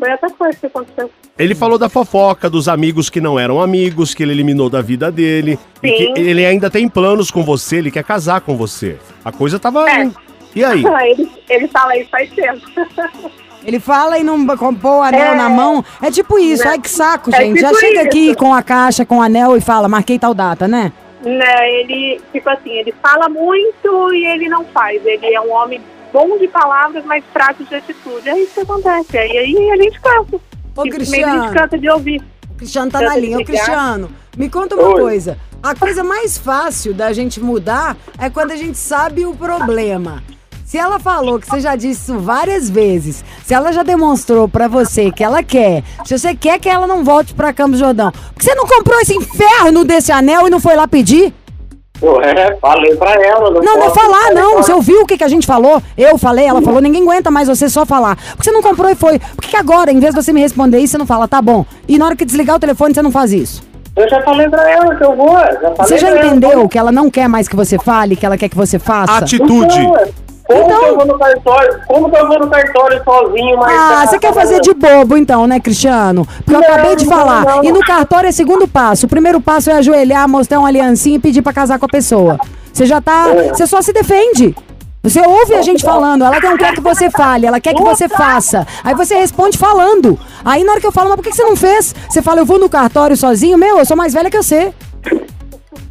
Foi 0.00 0.10
outra 0.10 0.30
coisa 0.30 0.58
que 0.58 0.66
aconteceu. 0.66 1.08
ele 1.38 1.54
falou 1.54 1.78
da 1.78 1.88
fofoca, 1.88 2.50
dos 2.50 2.66
amigos 2.68 3.08
que 3.08 3.20
não 3.20 3.38
eram 3.38 3.60
amigos, 3.62 4.14
que 4.14 4.24
ele 4.24 4.32
eliminou 4.32 4.68
da 4.68 4.82
vida 4.82 5.12
dele. 5.12 5.56
E 5.80 5.88
Sim. 5.88 6.12
que 6.14 6.20
ele 6.20 6.44
ainda 6.44 6.68
tem 6.68 6.88
planos 6.88 7.30
com 7.30 7.44
você, 7.44 7.76
ele 7.76 7.92
quer 7.92 8.02
casar 8.02 8.40
com 8.40 8.56
você. 8.56 8.98
A 9.24 9.30
coisa 9.30 9.60
tava. 9.60 9.88
É. 9.88 10.10
E 10.56 10.64
aí? 10.64 10.82
Ele, 11.12 11.30
ele 11.48 11.68
fala 11.68 11.96
isso 11.96 12.10
faz 12.10 12.28
tempo. 12.30 12.60
Ele 13.64 13.78
fala 13.78 14.18
e 14.18 14.24
não 14.24 14.44
compõe 14.56 14.90
o 14.98 15.02
anel 15.02 15.32
É. 15.32 15.34
na 15.36 15.48
mão. 15.48 15.84
É 16.02 16.10
tipo 16.10 16.36
isso, 16.36 16.64
Né? 16.64 16.70
ai 16.72 16.78
que 16.80 16.90
saco, 16.90 17.30
É 17.32 17.38
gente. 17.44 17.60
Já 17.60 17.68
tipo 17.68 17.80
chega 17.80 18.02
aqui 18.02 18.26
isso. 18.30 18.36
com 18.36 18.52
a 18.52 18.60
caixa, 18.60 19.06
com 19.06 19.18
o 19.18 19.22
anel 19.22 19.56
e 19.56 19.60
fala, 19.60 19.88
marquei 19.88 20.18
tal 20.18 20.34
data, 20.34 20.66
né? 20.66 20.92
Né, 21.22 21.70
ele, 21.70 22.20
tipo 22.32 22.48
assim, 22.48 22.70
ele 22.70 22.92
fala 23.02 23.28
muito 23.28 24.12
e 24.12 24.26
ele 24.26 24.48
não 24.48 24.64
faz. 24.66 25.04
Ele 25.04 25.34
é 25.34 25.40
um 25.40 25.52
homem 25.52 25.80
bom 26.12 26.36
de 26.38 26.48
palavras, 26.48 27.04
mas 27.04 27.24
fraco 27.32 27.64
de 27.64 27.74
atitude. 27.74 28.28
É 28.28 28.38
isso 28.38 28.54
que 28.54 28.60
acontece. 28.60 29.16
Aí, 29.16 29.38
aí 29.38 29.70
a 29.70 29.76
gente 29.76 30.00
cansa. 30.00 30.36
Ô, 30.76 30.82
Simplesmente 30.82 31.22
Cristiano. 31.22 31.40
a 31.40 31.46
gente 31.46 31.58
cansa 31.58 31.78
de 31.78 31.90
ouvir. 31.90 32.22
O 32.50 32.54
Cristiano 32.54 32.90
tá 32.90 33.02
Eu 33.02 33.08
na 33.08 33.16
linha. 33.16 33.38
Ô. 33.38 33.44
Cristiano, 33.44 34.10
me 34.36 34.50
conta 34.50 34.74
uma 34.74 34.88
Oi. 34.88 35.00
coisa. 35.00 35.38
A 35.62 35.74
coisa 35.76 36.02
mais 36.02 36.36
fácil 36.36 36.92
da 36.92 37.12
gente 37.12 37.40
mudar 37.40 37.96
é 38.18 38.28
quando 38.28 38.50
a 38.50 38.56
gente 38.56 38.76
sabe 38.76 39.24
o 39.24 39.34
problema. 39.34 40.22
Se 40.72 40.78
ela 40.78 40.98
falou 40.98 41.38
que 41.38 41.46
você 41.46 41.60
já 41.60 41.76
disse 41.76 42.00
isso 42.00 42.18
várias 42.18 42.70
vezes, 42.70 43.22
se 43.44 43.52
ela 43.52 43.74
já 43.74 43.82
demonstrou 43.82 44.48
pra 44.48 44.68
você 44.68 45.10
que 45.10 45.22
ela 45.22 45.42
quer, 45.42 45.84
se 46.02 46.16
você 46.16 46.34
quer 46.34 46.58
que 46.58 46.66
ela 46.66 46.86
não 46.86 47.04
volte 47.04 47.34
pra 47.34 47.52
Campos 47.52 47.78
Jordão, 47.78 48.10
por 48.10 48.38
que 48.38 48.44
você 48.44 48.54
não 48.54 48.66
comprou 48.66 48.98
esse 49.00 49.14
inferno 49.14 49.84
desse 49.84 50.10
anel 50.10 50.46
e 50.46 50.50
não 50.50 50.58
foi 50.58 50.74
lá 50.74 50.88
pedir? 50.88 51.30
Ué, 52.02 52.56
falei 52.58 52.96
pra 52.96 53.12
ela. 53.22 53.50
Não, 53.50 53.60
não 53.60 53.80
posso 53.80 54.00
falar, 54.00 54.22
sair 54.22 54.34
não. 54.34 54.56
Você 54.56 54.72
ouviu 54.72 55.02
o 55.02 55.06
que, 55.06 55.18
que 55.18 55.24
a 55.24 55.28
gente 55.28 55.46
falou? 55.46 55.82
Eu 55.94 56.16
falei, 56.16 56.46
ela 56.46 56.62
falou, 56.62 56.80
ninguém 56.80 57.02
aguenta 57.02 57.30
mais 57.30 57.48
você 57.48 57.68
só 57.68 57.84
falar. 57.84 58.16
Por 58.16 58.38
que 58.38 58.44
você 58.44 58.50
não 58.50 58.62
comprou 58.62 58.88
e 58.88 58.94
foi? 58.94 59.18
Por 59.18 59.42
que, 59.42 59.48
que 59.48 59.56
agora, 59.58 59.92
em 59.92 60.00
vez 60.00 60.14
de 60.14 60.22
você 60.22 60.32
me 60.32 60.40
responder 60.40 60.78
isso, 60.78 60.92
você 60.92 60.98
não 60.98 61.06
fala, 61.06 61.28
tá 61.28 61.42
bom? 61.42 61.66
E 61.86 61.98
na 61.98 62.06
hora 62.06 62.16
que 62.16 62.24
desligar 62.24 62.56
o 62.56 62.58
telefone, 62.58 62.94
você 62.94 63.02
não 63.02 63.12
faz 63.12 63.30
isso? 63.30 63.62
Eu 63.94 64.08
já 64.08 64.22
falei 64.22 64.48
pra 64.48 64.70
ela 64.70 64.94
que 64.94 65.04
eu 65.04 65.14
vou. 65.14 65.32
Já 65.38 65.74
falei 65.74 65.74
Você 65.76 65.98
já 65.98 66.10
pra 66.10 66.20
ela. 66.20 66.26
entendeu 66.28 66.66
que 66.66 66.78
ela 66.78 66.90
não 66.90 67.10
quer 67.10 67.28
mais 67.28 67.46
que 67.46 67.54
você 67.54 67.78
fale, 67.78 68.16
que 68.16 68.24
ela 68.24 68.38
quer 68.38 68.48
que 68.48 68.56
você 68.56 68.78
faça? 68.78 69.18
Atitude. 69.18 69.78
Então, 70.54 70.62
Como 70.62 70.72
Então- 70.72 70.80
que 70.80 70.86
eu 70.86 70.96
vou 70.96 71.06
no 71.06 71.18
cartório? 71.18 71.80
Como 71.86 72.10
que 72.10 72.16
eu 72.16 72.28
vou 72.28 72.38
no 72.40 72.46
cartório 72.48 73.02
sozinho, 73.04 73.56
mas. 73.58 73.72
Ah, 73.78 74.06
você 74.06 74.18
quer 74.18 74.32
fazer 74.32 74.60
de 74.60 74.74
bobo 74.74 75.16
então, 75.16 75.46
né, 75.46 75.60
Cristiano? 75.60 76.26
Porque 76.44 76.54
eu 76.54 76.60
Não, 76.60 76.68
acabei 76.68 76.96
de 76.96 77.06
não, 77.06 77.16
falar. 77.16 77.44
não. 77.44 77.64
E 77.64 77.72
no 77.72 77.80
cartório 77.80 78.28
é 78.28 78.32
segundo 78.32 78.66
passo. 78.68 79.06
O 79.06 79.08
primeiro 79.08 79.40
passo 79.40 79.70
é 79.70 79.74
ajoelhar, 79.74 80.28
mostrar 80.28 80.58
uma 80.58 80.68
aliancinha 80.68 81.16
e 81.16 81.18
pedir 81.18 81.42
pra 81.42 81.52
casar 81.52 81.78
com 81.78 81.86
a 81.86 81.88
pessoa. 81.88 82.38
Você 82.72 82.86
já 82.86 83.00
tá. 83.00 83.28
É. 83.28 83.48
Você 83.48 83.66
só 83.66 83.80
se 83.82 83.92
defende. 83.92 84.54
Você 85.02 85.20
ouve 85.20 85.54
a 85.56 85.62
gente 85.62 85.82
falando, 85.84 86.24
ela 86.24 86.38
não 86.38 86.56
quer 86.56 86.74
que 86.74 86.80
você 86.80 87.10
fale, 87.10 87.44
ela 87.44 87.58
quer 87.60 87.74
que 87.74 87.82
você 87.82 88.08
faça. 88.08 88.64
Aí 88.84 88.94
você 88.94 89.16
responde 89.16 89.58
falando. 89.58 90.16
Aí 90.44 90.62
na 90.62 90.70
hora 90.72 90.80
que 90.80 90.86
eu 90.86 90.92
falo, 90.92 91.08
mas 91.08 91.16
por 91.16 91.24
que 91.24 91.30
que 91.30 91.36
você 91.36 91.42
não 91.42 91.56
fez? 91.56 91.92
Você 92.08 92.22
fala, 92.22 92.40
eu 92.40 92.46
vou 92.46 92.56
no 92.56 92.68
cartório 92.68 93.16
sozinho? 93.16 93.58
Meu, 93.58 93.78
eu 93.78 93.84
sou 93.84 93.96
mais 93.96 94.14
velha 94.14 94.30
que 94.30 94.36
você. 94.40 94.72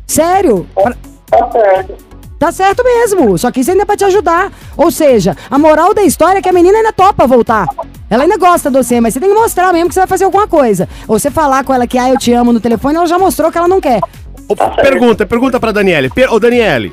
Sério. 0.07 0.65
Tá 1.29 1.51
certo. 1.51 1.93
Tá 2.41 2.51
certo 2.51 2.83
mesmo, 2.83 3.37
só 3.37 3.51
que 3.51 3.59
isso 3.59 3.69
ainda 3.69 3.83
é 3.83 3.85
pra 3.85 3.95
te 3.95 4.03
ajudar. 4.03 4.51
Ou 4.75 4.89
seja, 4.89 5.37
a 5.47 5.59
moral 5.59 5.93
da 5.93 6.01
história 6.01 6.39
é 6.39 6.41
que 6.41 6.49
a 6.49 6.51
menina 6.51 6.75
ainda 6.79 6.91
topa 6.91 7.27
voltar. 7.27 7.67
Ela 8.09 8.23
ainda 8.23 8.35
gosta 8.35 8.71
de 8.71 8.77
você, 8.77 8.99
mas 8.99 9.13
você 9.13 9.19
tem 9.19 9.29
que 9.29 9.35
mostrar 9.35 9.71
mesmo 9.71 9.89
que 9.89 9.93
você 9.93 9.99
vai 9.99 10.07
fazer 10.07 10.23
alguma 10.25 10.47
coisa. 10.47 10.89
Ou 11.07 11.19
você 11.19 11.29
falar 11.29 11.63
com 11.63 11.71
ela 11.71 11.85
que, 11.85 11.99
ah, 11.99 12.09
eu 12.09 12.17
te 12.17 12.33
amo 12.33 12.51
no 12.51 12.59
telefone, 12.59 12.95
ela 12.95 13.05
já 13.05 13.19
mostrou 13.19 13.51
que 13.51 13.59
ela 13.59 13.67
não 13.67 13.79
quer. 13.79 13.99
Ô, 14.47 14.55
pergunta, 14.55 15.23
pergunta 15.23 15.59
pra 15.59 15.71
Daniele. 15.71 16.09
Per- 16.09 16.33
Ô, 16.33 16.39
Daniele. 16.39 16.91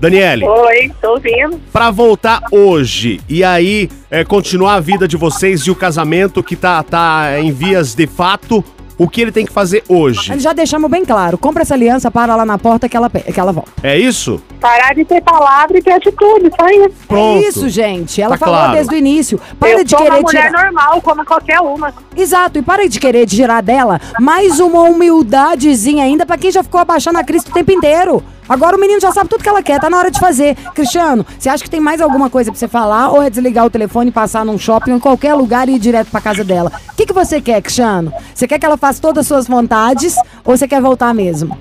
Daniele, 0.00 0.46
Oi, 0.46 0.90
tô 1.00 1.10
ouvindo. 1.12 1.60
pra 1.70 1.90
voltar 1.90 2.40
hoje 2.50 3.20
e 3.28 3.44
aí 3.44 3.90
é, 4.10 4.24
continuar 4.24 4.74
a 4.76 4.80
vida 4.80 5.06
de 5.06 5.16
vocês 5.18 5.60
e 5.60 5.70
o 5.70 5.74
casamento 5.76 6.42
que 6.42 6.56
tá, 6.56 6.82
tá 6.82 7.38
em 7.38 7.52
vias 7.52 7.94
de 7.94 8.06
fato, 8.06 8.64
o 8.98 9.08
que 9.08 9.20
ele 9.20 9.32
tem 9.32 9.44
que 9.46 9.52
fazer 9.52 9.82
hoje? 9.88 10.38
Já 10.38 10.52
deixamos 10.52 10.90
bem 10.90 11.04
claro. 11.04 11.36
Compra 11.38 11.62
essa 11.62 11.74
aliança, 11.74 12.10
para 12.10 12.36
lá 12.36 12.44
na 12.44 12.58
porta 12.58 12.88
que 12.88 12.96
ela, 12.96 13.08
que 13.10 13.38
ela 13.40 13.52
volta. 13.52 13.70
É 13.82 13.98
isso? 13.98 14.40
Parar 14.60 14.94
de 14.94 15.04
ter 15.04 15.20
palavra 15.22 15.78
e 15.78 15.82
ter 15.82 15.92
atitude, 15.92 16.50
só 16.58 16.68
isso. 16.68 16.94
Pronto. 17.08 17.44
É 17.44 17.48
isso, 17.48 17.68
gente. 17.68 18.20
Ela 18.22 18.36
Tá 18.38 18.44
falou 18.46 18.60
claro. 18.60 18.72
desde 18.74 18.94
o 18.94 18.98
início. 18.98 19.40
Para 19.58 19.70
eu 19.70 19.84
de 19.84 19.90
sou 19.90 19.98
uma 20.00 20.06
querer 20.10 20.22
mulher 20.22 20.46
tirar. 20.48 20.62
normal, 20.64 21.00
como 21.02 21.24
qualquer 21.24 21.60
uma. 21.60 21.92
Exato, 22.16 22.58
e 22.58 22.62
para 22.62 22.88
de 22.88 23.00
querer 23.00 23.26
tirar 23.26 23.62
dela 23.62 24.00
mais 24.20 24.60
uma 24.60 24.82
humildadezinha 24.82 26.04
ainda 26.04 26.26
pra 26.26 26.36
quem 26.38 26.50
já 26.50 26.62
ficou 26.62 26.80
abaixando 26.80 27.18
a 27.18 27.24
Cristo 27.24 27.48
o 27.50 27.52
tempo 27.54 27.72
inteiro. 27.72 28.22
Agora 28.52 28.76
o 28.76 28.78
menino 28.78 29.00
já 29.00 29.10
sabe 29.10 29.30
tudo 29.30 29.42
que 29.42 29.48
ela 29.48 29.62
quer, 29.62 29.80
tá 29.80 29.88
na 29.88 29.96
hora 29.96 30.10
de 30.10 30.20
fazer. 30.20 30.54
Cristiano, 30.74 31.24
você 31.38 31.48
acha 31.48 31.64
que 31.64 31.70
tem 31.70 31.80
mais 31.80 32.02
alguma 32.02 32.28
coisa 32.28 32.50
pra 32.50 32.58
você 32.58 32.68
falar 32.68 33.08
ou 33.08 33.22
é 33.22 33.30
desligar 33.30 33.64
o 33.64 33.70
telefone, 33.70 34.12
passar 34.12 34.44
num 34.44 34.58
shopping 34.58 34.90
em 34.90 34.98
qualquer 34.98 35.32
lugar 35.32 35.70
e 35.70 35.76
ir 35.76 35.78
direto 35.78 36.10
pra 36.10 36.20
casa 36.20 36.44
dela? 36.44 36.70
O 36.92 36.94
que, 36.94 37.06
que 37.06 37.14
você 37.14 37.40
quer, 37.40 37.62
Cristiano? 37.62 38.12
Você 38.34 38.46
quer 38.46 38.58
que 38.58 38.66
ela 38.66 38.76
faça 38.76 39.00
todas 39.00 39.20
as 39.20 39.26
suas 39.26 39.48
vontades 39.48 40.16
ou 40.44 40.54
você 40.54 40.68
quer 40.68 40.82
voltar 40.82 41.14
mesmo? 41.14 41.56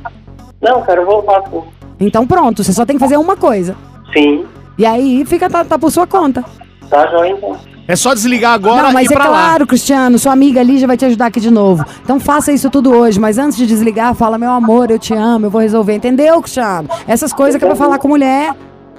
Não, 0.62 0.84
quero 0.84 1.06
voltar. 1.06 1.40
pô. 1.44 1.64
Então 1.98 2.28
pronto, 2.28 2.62
você 2.62 2.74
só 2.74 2.86
tem 2.86 2.98
que 2.98 3.00
fazer 3.00 3.16
uma 3.16 3.38
coisa. 3.38 3.74
Sim. 4.12 4.46
E 4.78 4.86
aí 4.86 5.24
fica 5.24 5.50
tá, 5.50 5.64
tá 5.64 5.80
por 5.80 5.92
sua 5.92 6.06
conta. 6.06 6.44
Tá 6.90 7.08
joia 7.08 7.32
então. 7.32 7.58
É 7.88 7.96
só 7.96 8.14
desligar 8.14 8.54
agora 8.54 8.84
Não, 8.84 8.94
mas 8.94 9.10
e 9.10 9.14
é 9.14 9.16
pra 9.16 9.26
lá. 9.26 9.32
claro, 9.32 9.68
Cristiano, 9.68 10.18
sua 10.18 10.32
amiga 10.32 10.62
Lígia 10.64 10.88
vai 10.88 10.96
te 10.96 11.06
ajudar 11.06 11.26
aqui 11.26 11.40
de 11.40 11.52
novo. 11.52 11.84
Então 12.04 12.20
faça 12.20 12.52
isso 12.52 12.70
tudo 12.70 12.94
hoje, 12.96 13.20
mas 13.20 13.38
antes 13.38 13.58
de 13.58 13.66
desligar, 13.66 14.14
fala, 14.16 14.38
meu 14.38 14.52
amor, 14.52 14.90
eu 14.92 15.00
te 15.00 15.14
amo, 15.14 15.48
eu 15.48 15.50
vou 15.50 15.62
resolver. 15.62 15.94
Entendeu, 15.96 16.42
Cristiano? 16.42 16.88
Essas 17.08 17.34
coisas 17.34 17.60
que 17.60 17.66
é 17.66 17.68
pra 17.68 17.76
falar 17.76 17.98
com 17.98 18.08
mulher. 18.08 18.54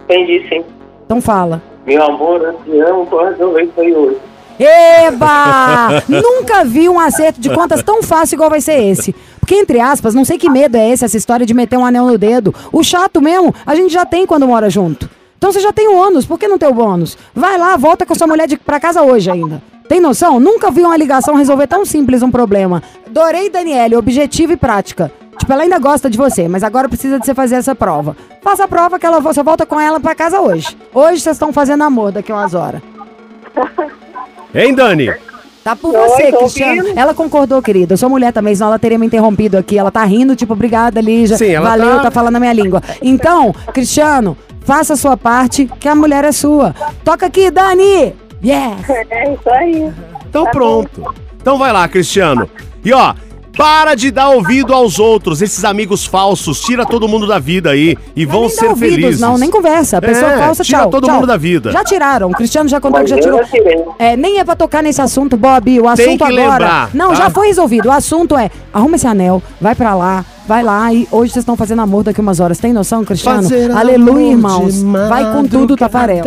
Entendi 0.04 0.46
sim. 0.48 0.62
Então 1.06 1.20
fala. 1.20 1.62
Meu 1.86 2.02
amor, 2.02 2.40
eu 2.42 2.52
te 2.64 2.80
amo, 2.80 3.06
tô 3.06 3.24
resolvendo 3.24 3.70
isso 3.70 3.80
aí 3.80 3.94
hoje. 3.94 4.18
Eba! 4.58 6.02
Nunca 6.08 6.64
vi 6.64 6.88
um 6.88 7.00
acerto 7.00 7.40
de 7.40 7.50
contas 7.50 7.82
tão 7.82 8.02
fácil 8.02 8.36
igual 8.36 8.50
vai 8.50 8.60
ser 8.60 8.80
esse. 8.84 9.14
Porque, 9.40 9.54
entre 9.56 9.80
aspas, 9.80 10.14
não 10.14 10.24
sei 10.24 10.38
que 10.38 10.48
medo 10.48 10.76
é 10.76 10.90
esse, 10.90 11.04
essa 11.04 11.16
história 11.16 11.44
de 11.44 11.54
meter 11.54 11.76
um 11.76 11.84
anel 11.84 12.06
no 12.06 12.16
dedo. 12.16 12.54
O 12.70 12.82
chato 12.84 13.20
mesmo, 13.20 13.54
a 13.66 13.74
gente 13.74 13.92
já 13.92 14.04
tem 14.04 14.24
quando 14.26 14.46
mora 14.46 14.70
junto. 14.70 15.10
Então 15.42 15.50
você 15.50 15.58
já 15.58 15.72
tem 15.72 15.88
o 15.88 15.96
ônus, 15.96 16.24
por 16.24 16.38
que 16.38 16.46
não 16.46 16.56
ter 16.56 16.68
o 16.68 16.72
bônus? 16.72 17.18
Vai 17.34 17.58
lá, 17.58 17.76
volta 17.76 18.06
com 18.06 18.14
sua 18.14 18.28
mulher 18.28 18.46
de, 18.46 18.56
pra 18.56 18.78
casa 18.78 19.02
hoje 19.02 19.28
ainda. 19.28 19.60
Tem 19.88 20.00
noção? 20.00 20.38
Nunca 20.38 20.70
vi 20.70 20.82
uma 20.82 20.96
ligação 20.96 21.34
resolver 21.34 21.66
tão 21.66 21.84
simples 21.84 22.22
um 22.22 22.30
problema. 22.30 22.80
Adorei, 23.04 23.50
Daniele, 23.50 23.96
objetivo 23.96 24.52
e 24.52 24.56
prática. 24.56 25.10
Tipo, 25.36 25.52
ela 25.52 25.64
ainda 25.64 25.80
gosta 25.80 26.08
de 26.08 26.16
você, 26.16 26.46
mas 26.46 26.62
agora 26.62 26.88
precisa 26.88 27.18
de 27.18 27.26
você 27.26 27.34
fazer 27.34 27.56
essa 27.56 27.74
prova. 27.74 28.16
Faça 28.40 28.62
a 28.62 28.68
prova 28.68 29.00
que 29.00 29.04
ela, 29.04 29.18
você 29.18 29.42
volta 29.42 29.66
com 29.66 29.80
ela 29.80 29.98
pra 29.98 30.14
casa 30.14 30.40
hoje. 30.40 30.76
Hoje 30.94 31.20
vocês 31.20 31.34
estão 31.34 31.52
fazendo 31.52 31.82
amor 31.82 32.12
daqui 32.12 32.30
a 32.30 32.36
umas 32.36 32.54
horas. 32.54 32.80
Hein, 34.54 34.72
Dani? 34.76 35.12
Tá 35.64 35.74
por 35.74 35.92
Oi, 35.92 36.08
você, 36.08 36.30
Cristiano. 36.30 36.82
ouvindo. 36.82 36.98
Ela 36.98 37.14
concordou, 37.14 37.60
querida. 37.60 37.94
Eu 37.94 37.98
sou 37.98 38.08
mulher 38.08 38.32
também, 38.32 38.54
senão 38.54 38.68
ela 38.68 38.78
teria 38.78 38.96
me 38.98 39.06
interrompido 39.06 39.58
aqui. 39.58 39.76
Ela 39.76 39.90
tá 39.90 40.04
rindo, 40.04 40.36
tipo, 40.36 40.52
obrigada, 40.52 41.00
Lígia. 41.00 41.36
Sim, 41.36 41.50
ela 41.50 41.68
Valeu, 41.70 41.96
tá- 41.96 42.02
tá... 42.02 42.10
falando 42.12 42.36
a 42.36 42.40
minha 42.40 42.52
língua. 42.52 42.80
Então, 43.02 43.52
Cristiano, 43.72 44.36
faça 44.64 44.94
a 44.94 44.96
sua 44.96 45.16
parte, 45.16 45.66
que 45.78 45.88
a 45.88 45.94
mulher 45.94 46.24
é 46.24 46.32
sua. 46.32 46.74
Toca 47.04 47.26
aqui, 47.26 47.50
Dani! 47.50 48.14
Yeah! 48.42 48.76
É 49.10 49.32
isso 49.32 49.50
aí. 49.50 49.92
Então 50.28 50.44
Tá 50.44 50.50
pronto. 50.50 51.14
Então 51.40 51.58
vai 51.58 51.72
lá, 51.72 51.86
Cristiano. 51.88 52.48
E 52.84 52.92
ó, 52.92 53.14
para 53.56 53.94
de 53.94 54.10
dar 54.10 54.30
ouvido 54.30 54.72
aos 54.72 54.98
outros, 54.98 55.42
esses 55.42 55.64
amigos 55.64 56.06
falsos. 56.06 56.60
Tira 56.60 56.86
todo 56.86 57.06
mundo 57.06 57.26
da 57.26 57.38
vida 57.38 57.70
aí 57.70 57.96
e 58.16 58.24
vão 58.24 58.42
Nem 58.42 58.48
dá 58.50 58.54
ser 58.54 58.66
ouvidos, 58.68 58.94
felizes. 58.96 59.20
Não, 59.20 59.36
nem 59.38 59.50
conversa. 59.50 59.98
A 59.98 60.00
pessoa 60.00 60.32
É, 60.32 60.38
falsa, 60.38 60.64
tira 60.64 60.78
tchau. 60.78 60.90
todo 60.90 61.06
tchau. 61.06 61.14
mundo 61.16 61.26
da 61.26 61.36
vida. 61.36 61.70
Já 61.70 61.84
tiraram. 61.84 62.30
O 62.30 62.32
Cristiano 62.32 62.68
já 62.68 62.80
contou 62.80 63.00
Mas 63.00 63.10
que 63.10 63.16
já 63.16 63.22
tirou. 63.22 63.40
É, 63.98 64.16
nem 64.16 64.38
é 64.38 64.44
pra 64.44 64.56
tocar 64.56 64.82
nesse 64.82 65.00
assunto, 65.00 65.36
Bob. 65.36 65.80
O 65.80 65.88
assunto 65.88 66.18
que 66.18 66.24
agora. 66.24 66.50
lembrar, 66.52 66.90
não, 66.94 67.10
tá? 67.10 67.14
já 67.14 67.30
foi 67.30 67.48
resolvido. 67.48 67.86
O 67.88 67.92
assunto 67.92 68.36
é: 68.36 68.50
arruma 68.72 68.96
esse 68.96 69.06
anel, 69.06 69.42
vai 69.60 69.74
pra 69.74 69.94
lá, 69.94 70.24
vai 70.46 70.62
lá 70.62 70.92
e 70.92 71.06
hoje 71.10 71.32
vocês 71.32 71.42
estão 71.42 71.56
fazendo 71.56 71.82
amor 71.82 72.04
daqui 72.04 72.20
umas 72.20 72.40
horas. 72.40 72.58
Tem 72.58 72.72
noção, 72.72 73.04
Cristiano? 73.04 73.42
Fazer 73.42 73.70
Aleluia, 73.70 74.30
irmãos. 74.32 74.82
Vai 74.82 75.30
com 75.32 75.44
tudo, 75.46 75.76
Tafarel. 75.76 76.24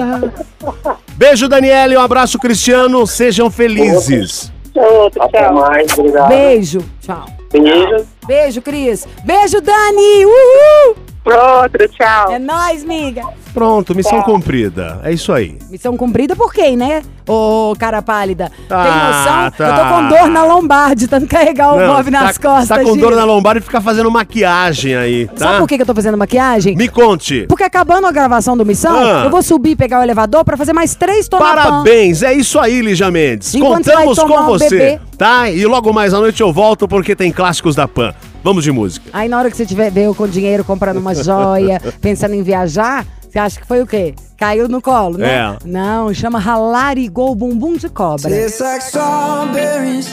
Beijo, 1.18 1.48
Daniele. 1.48 1.98
Um 1.98 2.02
abraço, 2.02 2.38
Cristiano. 2.38 3.06
Sejam 3.08 3.50
felizes. 3.50 4.52
Outro, 4.76 5.24
Até 5.24 5.40
tchau. 5.44 5.54
mais, 5.54 5.98
obrigado. 5.98 6.28
Beijo. 6.30 6.80
Tchau. 7.02 7.26
Beijo. 7.52 8.08
Beijo, 8.28 8.62
Cris. 8.62 9.08
Beijo, 9.24 9.62
Dani. 9.62 10.26
Uhul. 10.26 10.96
Pronto, 11.26 11.76
tchau. 11.90 12.32
É 12.32 12.38
nóis, 12.38 12.84
miga. 12.84 13.24
Pronto, 13.52 13.96
missão 13.96 14.22
cumprida. 14.22 15.00
É 15.04 15.12
isso 15.12 15.34
aí. 15.34 15.58
Missão 15.72 15.98
cumprida 15.98 16.36
por 16.36 16.54
quem, 16.54 16.78
né? 16.78 17.02
Ô, 17.28 17.74
cara 17.80 18.00
pálida. 18.02 18.52
Tem 18.68 18.78
Ah, 18.78 19.50
noção? 19.50 19.52
tá. 19.58 19.68
Eu 19.70 19.76
tô 19.84 19.96
com 19.96 20.08
dor 20.08 20.30
na 20.30 20.44
lombar 20.46 20.94
de 20.94 21.08
tanto 21.08 21.26
carregar 21.26 21.74
o 21.74 21.80
Não, 21.80 21.96
Bob 21.96 22.12
nas 22.12 22.38
tá, 22.38 22.48
costas. 22.50 22.78
Tá 22.78 22.84
com 22.84 22.96
dor 22.96 23.16
na 23.16 23.24
lombar 23.26 23.58
e 23.58 23.62
fica 23.62 23.82
fazendo 23.82 24.12
maquiagem 24.12 24.96
aí, 24.96 25.26
tá? 25.28 25.38
Sabe 25.38 25.58
por 25.60 25.68
que 25.68 25.78
que 25.78 25.82
eu 25.82 25.86
tô 25.88 25.96
fazendo 25.96 26.16
maquiagem? 26.18 26.76
Me 26.76 26.88
conte. 26.88 27.48
Porque 27.48 27.64
acabando 27.64 28.06
a 28.06 28.12
gravação 28.12 28.56
do 28.56 28.64
Missão, 28.64 28.96
Ah. 28.96 29.24
eu 29.26 29.32
vou 29.32 29.42
subir 29.42 29.72
e 29.72 29.76
pegar 29.76 30.02
o 30.02 30.04
elevador 30.04 30.46
pra 30.46 30.56
fazer 30.56 30.74
mais 30.74 30.94
três 30.94 31.28
tonapã. 31.28 31.56
Parabéns, 31.56 32.22
é 32.22 32.34
isso 32.34 32.60
aí, 32.60 32.82
Lígia 32.82 33.10
Mendes. 33.10 33.56
Enquanto 33.56 33.86
Contamos 33.90 34.20
com 34.20 34.40
um 34.42 34.46
você, 34.46 34.70
bebê. 34.70 35.00
tá? 35.18 35.50
E 35.50 35.66
logo 35.66 35.92
mais 35.92 36.14
à 36.14 36.20
noite 36.20 36.40
eu 36.42 36.54
volto 36.54 36.88
porque 36.88 37.16
tem 37.16 37.32
clássicos 37.32 37.74
da 37.76 37.88
Pan. 37.88 38.14
Vamos 38.46 38.64
de 38.64 38.72
música. 38.72 39.10
Aí 39.12 39.28
na 39.28 39.40
hora 39.40 39.50
que 39.50 39.58
você 39.58 39.66
tiver 39.66 39.90
ver 39.90 40.04
eu 40.04 40.14
com 40.14 40.28
dinheiro 40.28 40.64
comprando 40.64 40.98
uma 40.98 41.16
joia, 41.16 41.82
pensando 42.00 42.36
em 42.36 42.44
viajar, 42.44 43.04
você 43.28 43.40
acha 43.40 43.60
que 43.60 43.66
foi 43.66 43.82
o 43.82 43.88
quê? 43.88 44.14
Caiu 44.38 44.70
no 44.70 44.80
colo, 44.84 45.18
né? 45.18 45.28
É. 45.28 45.58
Não, 45.66 46.14
chama 46.14 46.38
ralar 46.38 46.96
igual 46.96 47.34
bumbum 47.34 47.76
de 47.76 47.90
cobra. 47.90 48.30
Tastes 48.30 48.60
like 48.60 48.84
strawberries 48.84 50.08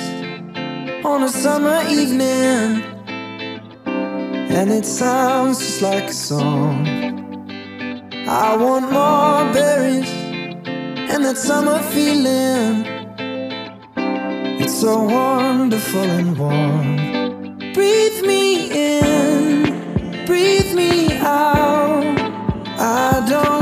on 1.04 1.24
a 1.24 1.28
summer 1.28 1.82
evening, 1.90 2.82
and 4.48 4.70
it 4.78 4.86
sounds 4.86 5.58
just 5.58 5.82
like 5.82 6.08
a 6.08 6.14
song. 6.14 6.86
I 8.26 8.56
want 8.56 8.90
more 8.90 9.44
berries 9.52 10.08
and 11.10 11.22
that 11.26 11.36
summer 11.36 11.80
feeling. 11.90 12.86
It's 14.58 14.80
so 14.80 15.02
wonderful 15.02 16.00
and 16.00 16.38
warm. 16.38 17.21
Breathe 17.74 18.22
me 18.26 18.70
in, 18.70 20.26
breathe 20.26 20.74
me 20.74 21.16
out. 21.18 22.04
I 22.78 23.26
don't 23.26 23.61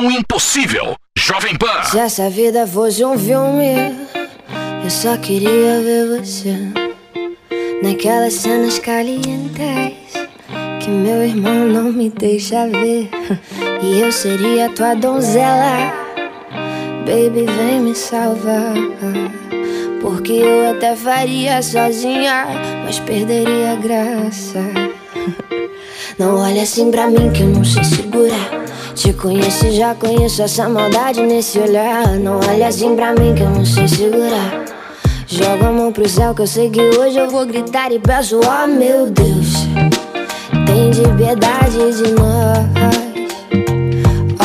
Missão 0.00 0.10
Impossível. 0.10 0.96
Jovem 1.18 1.56
Pan. 1.56 1.82
Se 1.84 1.98
essa 1.98 2.30
vida 2.30 2.66
fosse 2.66 3.04
um 3.04 3.18
filme, 3.18 3.74
eu 4.82 4.90
só 4.90 5.16
queria 5.18 5.80
ver 5.82 6.18
você 6.18 6.56
naquelas 7.82 8.34
cenas 8.34 8.78
calientes 8.78 9.58
que 10.80 10.88
meu 10.88 11.22
irmão 11.22 11.66
não 11.66 11.92
me 11.92 12.08
deixa 12.08 12.66
ver. 12.68 13.10
E 13.82 14.00
eu 14.00 14.10
seria 14.10 14.70
tua 14.70 14.94
donzela, 14.94 15.92
baby, 17.04 17.44
vem 17.44 17.80
me 17.80 17.94
salvar. 17.94 18.74
Porque 20.00 20.32
eu 20.32 20.70
até 20.70 20.96
faria 20.96 21.60
sozinha, 21.62 22.46
mas 22.84 22.98
perderia 23.00 23.72
a 23.72 23.76
graça. 23.76 24.60
Não 26.20 26.36
olha 26.36 26.64
assim 26.64 26.90
pra 26.90 27.06
mim 27.06 27.30
que 27.32 27.42
eu 27.42 27.48
não 27.48 27.64
sei 27.64 27.82
segurar. 27.82 28.50
Te 28.94 29.10
conheço 29.14 29.70
já 29.70 29.94
conheço 29.94 30.42
essa 30.42 30.68
maldade 30.68 31.22
nesse 31.22 31.58
olhar. 31.58 32.08
Não 32.18 32.38
olha 32.46 32.68
assim 32.68 32.94
pra 32.94 33.14
mim 33.14 33.34
que 33.34 33.40
eu 33.40 33.48
não 33.48 33.64
sei 33.64 33.88
segurar. 33.88 34.66
Joga 35.26 35.68
a 35.68 35.72
mão 35.72 35.90
pro 35.90 36.06
céu 36.06 36.34
que 36.34 36.42
eu 36.42 36.46
sei 36.46 36.68
que 36.68 36.78
hoje 36.78 37.16
eu 37.16 37.30
vou 37.30 37.46
gritar 37.46 37.90
e 37.90 37.98
peço, 37.98 38.38
oh 38.38 38.66
meu 38.66 39.10
Deus, 39.10 39.66
tem 40.66 40.90
de 40.90 41.08
piedade 41.16 42.02
de 42.02 42.12
nós. 42.12 42.66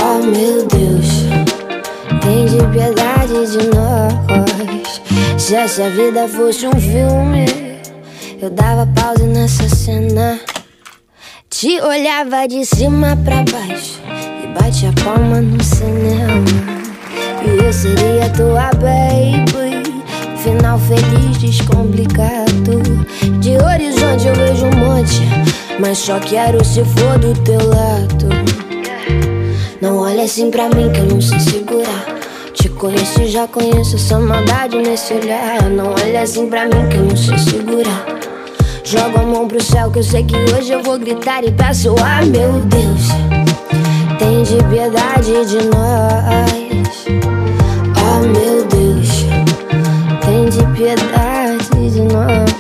Oh 0.01 0.26
meu 0.28 0.65
Deus, 0.67 1.26
tem 2.21 2.45
de 2.45 2.65
piedade 2.71 3.51
de 3.51 3.67
nós. 3.76 5.01
Se 5.38 5.55
essa 5.55 5.89
vida 5.89 6.26
fosse 6.30 6.65
um 6.67 6.80
filme, 6.80 7.45
eu 8.41 8.49
dava 8.49 8.88
pausa 8.95 9.26
nessa 9.26 9.67
cena. 9.67 10.39
Te 11.58 11.80
olhava 11.80 12.45
de 12.49 12.66
cima 12.66 13.18
pra 13.24 13.38
baixo 13.49 14.01
e 14.43 14.47
bate 14.60 14.88
a 14.88 14.93
palma 15.01 15.39
no 15.39 15.64
cinema. 15.64 16.43
E 17.45 17.64
eu 17.64 17.72
seria 17.72 18.30
tua 18.36 18.72
baby. 18.72 19.82
Final 20.43 20.78
feliz, 20.78 21.38
descomplicado. 21.38 22.82
De 23.39 23.51
horizonte 23.51 24.28
eu 24.28 24.36
vejo 24.36 24.66
um 24.66 24.76
monte, 24.76 25.22
mas 25.80 25.97
só 25.99 26.20
quero 26.20 26.62
se 26.66 26.84
for 26.84 27.18
do 27.20 27.34
teu 27.45 27.66
lado. 27.70 28.28
Não 29.80 29.99
olha 29.99 30.24
assim 30.24 30.51
pra 30.51 30.68
mim 30.68 30.91
que 30.91 30.99
eu 30.99 31.06
não 31.06 31.22
sei 31.22 31.39
segurar. 31.39 32.06
Te 32.53 32.68
conheço 32.68 33.26
já 33.28 33.47
conheço 33.47 33.95
essa 33.95 34.20
maldade 34.20 34.76
nesse 34.76 35.14
olhar. 35.14 35.64
Não 35.70 35.93
olha 35.93 36.22
assim 36.22 36.49
pra 36.49 36.66
mim 36.66 36.89
que 36.89 36.97
eu 36.97 37.06
não 37.06 37.16
sei 37.16 37.38
segurar. 37.38 38.34
Joga 38.86 39.21
a 39.21 39.23
mão 39.23 39.47
pro 39.47 39.61
céu 39.63 39.89
que 39.89 39.97
eu 39.97 40.03
sei 40.03 40.23
que 40.23 40.36
hoje 40.36 40.71
eu 40.71 40.83
vou 40.83 40.99
gritar 40.99 41.43
e 41.43 41.51
peço, 41.51 41.95
ah 42.03 42.23
meu 42.23 42.61
Deus. 42.61 43.07
Tem 44.19 44.43
de 44.43 44.63
piedade 44.69 45.43
de 45.47 45.65
nós. 45.73 47.05
Oh 47.97 48.19
meu 48.27 48.63
Deus, 48.67 49.25
tem 50.23 50.45
de 50.49 50.63
piedade 50.77 51.89
de 51.89 52.01
nós. 52.01 52.51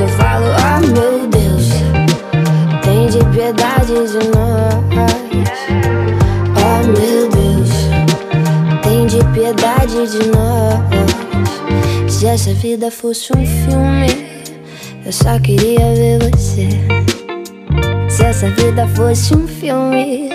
Eu 0.00 0.08
falo, 0.08 0.46
oh 0.58 0.80
meu 0.80 1.28
Deus, 1.28 1.68
tem 2.82 3.06
de 3.06 3.24
piedade 3.26 3.94
de 3.94 4.28
nós. 4.34 4.74
Oh 6.58 6.82
meu 6.88 7.28
Deus, 7.30 7.70
tem 8.82 9.06
de 9.06 9.24
piedade 9.32 10.10
de 10.10 10.26
nós. 10.26 12.12
Se 12.12 12.26
essa 12.26 12.52
vida 12.52 12.90
fosse 12.90 13.32
um 13.32 13.46
filme, 13.46 14.26
eu 15.06 15.12
só 15.12 15.38
queria 15.38 15.94
ver 15.94 16.18
você. 16.18 16.68
Se 18.10 18.24
essa 18.24 18.50
vida 18.50 18.88
fosse 18.88 19.36
um 19.36 19.46
filme, 19.46 20.30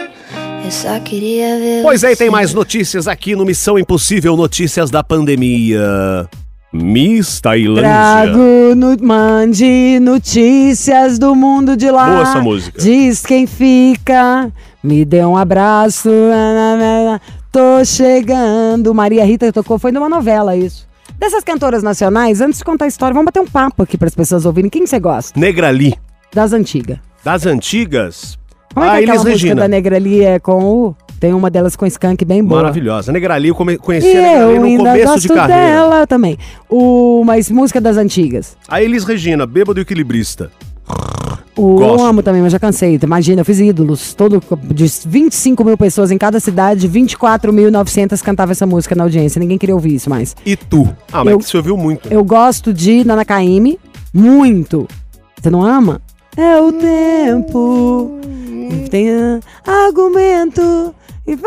eu 0.63 0.72
só 0.72 0.97
queria 1.01 1.59
ver 1.59 1.84
Pois 1.84 2.05
é, 2.05 2.13
e 2.13 2.15
tem 2.15 2.30
mais 2.30 2.53
notícias 2.53 3.05
aqui 3.05 3.36
no 3.36 3.43
Missão 3.43 3.78
Impossível, 3.78 4.38
notícias 4.38 4.89
da 4.89 5.03
pandemia. 5.03 6.26
Miss 6.72 7.41
Tailândia. 7.41 7.82
Trago, 7.82 8.76
no, 8.78 8.95
mande 9.05 9.99
notícias 9.99 11.19
do 11.19 11.36
mundo 11.36 11.76
de 11.76 11.91
lá. 11.91 12.05
Boa 12.05 12.22
essa 12.22 12.41
música. 12.41 12.82
Diz 12.82 13.26
quem 13.26 13.45
fica, 13.45 14.49
me 14.82 15.03
dê 15.03 15.26
um 15.26 15.36
abraço. 15.36 16.07
na, 16.09 16.78
na, 16.78 17.03
na. 17.11 17.22
Tô 17.51 17.84
chegando. 17.84 18.93
Maria 18.93 19.26
Rita 19.26 19.51
tocou, 19.51 19.78
foi 19.78 19.91
numa 19.91 20.07
novela 20.07 20.55
isso. 20.55 20.89
Dessas 21.18 21.43
cantoras 21.43 21.84
nacionais, 21.84 22.41
antes 22.41 22.59
de 22.59 22.66
contar 22.66 22.86
a 22.86 22.88
história, 22.88 23.14
vamos 23.14 23.26
bater 23.26 23.39
um 23.39 23.45
papo 23.47 23.84
aqui 23.84 23.97
para 23.97 24.07
as 24.07 24.16
pessoas 24.16 24.45
ouvirem. 24.45 24.70
Quem 24.70 24.86
você 24.88 24.99
gosta? 24.99 25.39
Negrali. 25.39 25.93
Das 26.34 26.51
antigas. 26.53 26.97
Das 27.24 27.45
antigas. 27.45 28.38
Como 28.74 28.86
é 28.86 28.89
a 28.89 28.91
que 28.93 28.97
é 28.97 29.01
aquela 29.03 29.16
Elis 29.16 29.24
música 29.24 29.32
Regina. 29.47 29.62
da 29.62 29.68
Negrali 29.68 30.24
é 30.24 30.39
com 30.39 30.64
o... 30.64 30.95
Tem 31.20 31.34
uma 31.34 31.51
delas 31.51 31.76
com 31.76 31.86
Skank 31.86 32.26
bem 32.26 32.43
boa. 32.43 32.62
Maravilhosa. 32.64 33.12
Negrali, 33.12 33.49
eu 33.49 33.55
come- 33.55 33.74
E 33.74 33.78
conheci 33.78 34.07
a 34.18 34.22
Negrali 34.22 34.57
no 34.57 34.66
ainda 34.66 34.84
começo 34.89 35.05
gosto 35.14 35.22
de 35.22 35.28
carreira. 35.28 35.62
dela 35.62 36.07
também. 36.07 36.38
O, 36.68 37.22
mas 37.24 37.51
música 37.51 37.80
das 37.80 37.95
antigas. 37.97 38.57
A 38.68 38.82
Elis 38.82 39.03
Regina, 39.03 39.45
bêbado 39.45 39.80
e 39.80 39.84
equilibrista. 39.84 40.51
O, 41.56 41.72
eu 41.72 41.76
Gosto. 41.88 42.04
amo 42.06 42.24
também, 42.24 42.41
mas 42.41 42.52
já 42.52 42.60
cansei. 42.60 42.97
Imagina, 43.04 43.41
eu 43.41 43.45
fiz 43.45 43.60
ídolos. 43.60 44.14
Todo, 44.14 44.41
de 44.74 44.86
25 45.06 45.64
mil 45.66 45.78
pessoas 45.78 46.10
em 46.12 46.18
cada 46.18 46.39
cidade, 46.39 46.88
24.900 46.88 48.22
cantavam 48.22 48.52
essa 48.52 48.66
música 48.66 48.95
na 48.95 49.04
audiência. 49.04 49.39
Ninguém 49.39 49.58
queria 49.58 49.76
ouvir 49.76 49.95
isso 49.95 50.10
mais. 50.10 50.36
E 50.45 50.56
tu? 50.56 50.88
Ah, 51.12 51.24
mas 51.24 51.34
Eu- 51.34 51.41
você 51.41 51.58
ouviu 51.58 51.76
muito. 51.76 52.08
Eu 52.12 52.24
gosto 52.24 52.74
de 52.74 53.04
Nana 53.06 53.26
Caymmi 53.26 53.78
muito. 54.14 54.88
Você 55.41 55.49
não 55.49 55.62
ama? 55.64 56.02
É 56.38 56.58
o 56.58 56.72
tempo. 56.72 58.20
Tem 58.89 59.10
argumento. 59.66 60.95
E 61.28 61.38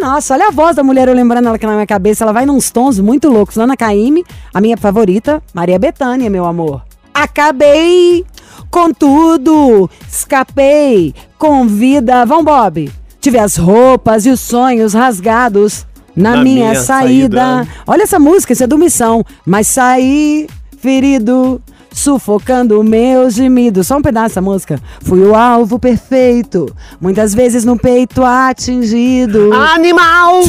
Nossa, 0.00 0.34
olha 0.34 0.48
a 0.48 0.50
voz 0.50 0.76
da 0.76 0.82
mulher, 0.84 1.08
eu 1.08 1.14
lembrando 1.14 1.46
ela 1.46 1.56
aqui 1.56 1.66
na 1.66 1.72
minha 1.72 1.86
cabeça. 1.86 2.22
Ela 2.24 2.32
vai 2.32 2.46
nos 2.46 2.70
tons 2.70 2.98
muito 3.00 3.28
loucos. 3.28 3.56
Nana 3.56 3.76
Caymmi, 3.76 4.24
a 4.52 4.60
minha 4.60 4.76
favorita, 4.76 5.42
Maria 5.52 5.78
Bethânia, 5.78 6.30
meu 6.30 6.44
amor. 6.44 6.82
Acabei 7.12 8.24
com 8.70 8.92
tudo, 8.92 9.88
escapei 10.10 11.14
com 11.38 11.66
vida. 11.66 12.24
Vão, 12.24 12.44
Bob. 12.44 12.90
Tive 13.20 13.38
as 13.38 13.56
roupas 13.56 14.26
e 14.26 14.30
os 14.30 14.40
sonhos 14.40 14.94
rasgados 14.94 15.86
na, 16.14 16.36
Na 16.36 16.42
minha, 16.42 16.70
minha 16.70 16.82
saída. 16.82 17.40
saída. 17.40 17.68
Olha 17.86 18.02
essa 18.02 18.18
música, 18.18 18.52
isso 18.52 18.64
é 18.64 18.66
do 18.66 18.78
Missão. 18.78 19.24
Mas 19.44 19.66
saí 19.66 20.46
ferido, 20.78 21.60
sufocando 21.92 22.82
meus 22.84 23.34
gemidos. 23.34 23.86
Só 23.88 23.96
um 23.96 24.02
pedaço 24.02 24.28
dessa 24.28 24.40
música. 24.40 24.80
Fui 25.02 25.20
o 25.20 25.34
alvo 25.34 25.78
perfeito, 25.78 26.72
muitas 27.00 27.34
vezes 27.34 27.64
no 27.64 27.76
peito 27.76 28.22
atingido. 28.24 29.52
Animal! 29.52 30.42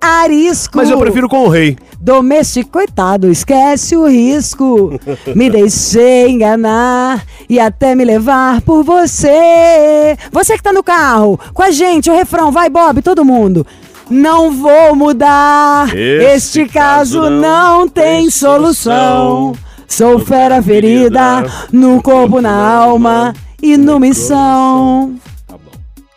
Arisco. 0.00 0.76
Mas 0.78 0.90
eu 0.90 0.98
prefiro 0.98 1.28
com 1.28 1.44
o 1.44 1.48
rei. 1.48 1.76
Doméstico, 2.00 2.70
coitado, 2.70 3.30
esquece 3.30 3.96
o 3.96 4.06
risco. 4.06 4.98
Me 5.34 5.50
deixei 5.50 6.30
enganar 6.30 7.24
e 7.48 7.58
até 7.58 7.94
me 7.94 8.04
levar 8.04 8.60
por 8.62 8.82
você. 8.84 10.16
Você 10.30 10.56
que 10.56 10.62
tá 10.62 10.72
no 10.72 10.82
carro, 10.82 11.38
com 11.52 11.62
a 11.62 11.70
gente, 11.70 12.10
o 12.10 12.14
refrão, 12.14 12.50
vai 12.52 12.68
Bob, 12.68 13.02
todo 13.02 13.24
mundo. 13.24 13.66
Não 14.08 14.52
vou 14.52 14.94
mudar, 14.94 15.88
Este 15.92 16.60
este, 16.60 16.72
caso, 16.72 17.20
caso 17.22 17.30
não, 17.30 17.80
não 17.80 17.88
tem 17.88 18.30
solução. 18.30 19.52
solução. 19.52 19.66
Sou 19.88 20.18
fera 20.18 20.62
ferida, 20.62 21.44
no 21.72 22.02
corpo, 22.02 22.40
na 22.40 22.54
alma 22.54 23.34
e 23.62 23.76
no 23.76 23.98
missão. 23.98 25.16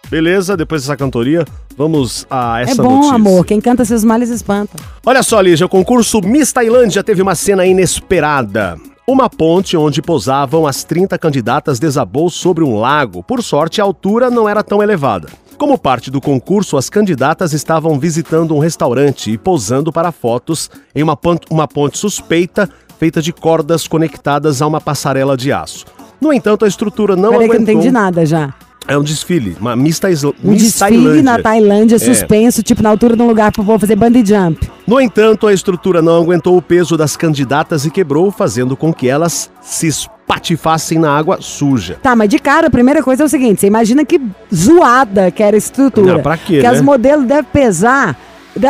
Beleza, 0.09 0.57
depois 0.57 0.81
dessa 0.81 0.97
cantoria, 0.97 1.45
vamos 1.79 2.27
a 2.29 2.61
essa 2.61 2.73
é 2.73 2.75
bom, 2.75 2.95
notícia. 2.95 3.15
amor, 3.15 3.45
quem 3.45 3.61
canta 3.61 3.85
seus 3.85 4.03
males 4.03 4.29
espanta. 4.29 4.77
Olha 5.05 5.23
só, 5.23 5.39
Lígia, 5.39 5.65
o 5.65 5.69
concurso 5.69 6.19
Miss 6.21 6.51
Tailândia 6.51 7.01
teve 7.01 7.21
uma 7.21 7.35
cena 7.35 7.65
inesperada. 7.65 8.77
Uma 9.07 9.29
ponte 9.29 9.77
onde 9.77 10.01
pousavam 10.01 10.67
as 10.67 10.83
30 10.83 11.17
candidatas 11.17 11.79
desabou 11.79 12.29
sobre 12.29 12.65
um 12.65 12.77
lago. 12.77 13.23
Por 13.23 13.41
sorte, 13.41 13.79
a 13.79 13.83
altura 13.85 14.29
não 14.29 14.47
era 14.47 14.61
tão 14.61 14.83
elevada. 14.83 15.29
Como 15.57 15.79
parte 15.79 16.11
do 16.11 16.19
concurso, 16.19 16.75
as 16.75 16.89
candidatas 16.89 17.53
estavam 17.53 17.97
visitando 17.97 18.53
um 18.53 18.59
restaurante 18.59 19.31
e 19.31 19.37
pousando 19.37 19.91
para 19.91 20.11
fotos 20.11 20.69
em 20.93 21.01
uma 21.01 21.15
ponte, 21.15 21.47
uma 21.49 21.67
ponte 21.67 21.97
suspeita 21.97 22.69
feita 22.99 23.21
de 23.21 23.31
cordas 23.31 23.87
conectadas 23.87 24.61
a 24.61 24.67
uma 24.67 24.81
passarela 24.81 25.37
de 25.37 25.53
aço. 25.53 25.85
No 26.19 26.33
entanto, 26.33 26.65
a 26.65 26.67
estrutura 26.67 27.15
não 27.15 27.31
Peraí 27.31 27.47
que 27.47 27.55
eu 27.55 27.59
não 27.59 27.63
aguentou... 27.63 27.73
entendi 27.73 27.91
nada 27.91 28.25
já. 28.25 28.53
É 28.89 28.97
um 28.97 29.03
desfile, 29.03 29.55
uma 29.59 29.75
Miss, 29.75 29.99
Taisl... 29.99 30.29
Um 30.43 30.51
Miss 30.51 30.63
desfile 30.63 30.97
Tailândia. 30.97 31.21
na 31.23 31.39
Tailândia, 31.41 31.95
É. 31.95 31.99
suspenso, 31.99 32.63
tipo 32.63 32.81
na 32.81 32.89
altura 32.89 33.15
de 33.15 33.21
um 33.21 33.27
lugar 33.27 33.51
pro 33.51 33.63
povo 33.63 33.77
fazer 33.79 33.95
bungee 33.95 34.25
jump. 34.25 34.67
No 34.87 34.99
entanto, 34.99 35.45
a 35.45 35.53
estrutura 35.53 36.01
não 36.01 36.17
aguentou 36.17 36.57
o 36.57 36.61
peso 36.61 36.97
das 36.97 37.15
candidatas 37.15 37.85
e 37.85 37.91
quebrou, 37.91 38.31
fazendo 38.31 38.75
com 38.75 38.91
que 38.91 39.07
elas 39.07 39.51
se 39.61 39.87
espatifassem 39.87 40.97
na 40.97 41.11
água 41.15 41.37
suja. 41.39 41.97
Tá, 42.01 42.15
mas 42.15 42.29
de 42.29 42.39
cara, 42.39 42.67
a 42.67 42.69
primeira 42.71 43.03
coisa 43.03 43.23
é 43.23 43.25
o 43.25 43.29
seguinte: 43.29 43.61
você 43.61 43.67
imagina 43.67 44.03
que 44.03 44.19
zoada 44.53 45.29
que 45.31 45.43
era 45.43 45.55
a 45.55 45.59
estrutura. 45.59 46.13
Não, 46.13 46.21
pra 46.21 46.35
quê, 46.37 46.53
Porque 46.55 46.61
né? 46.63 46.67
as 46.69 46.81
modelos 46.81 47.25
devem 47.25 47.43
pesar. 47.45 48.17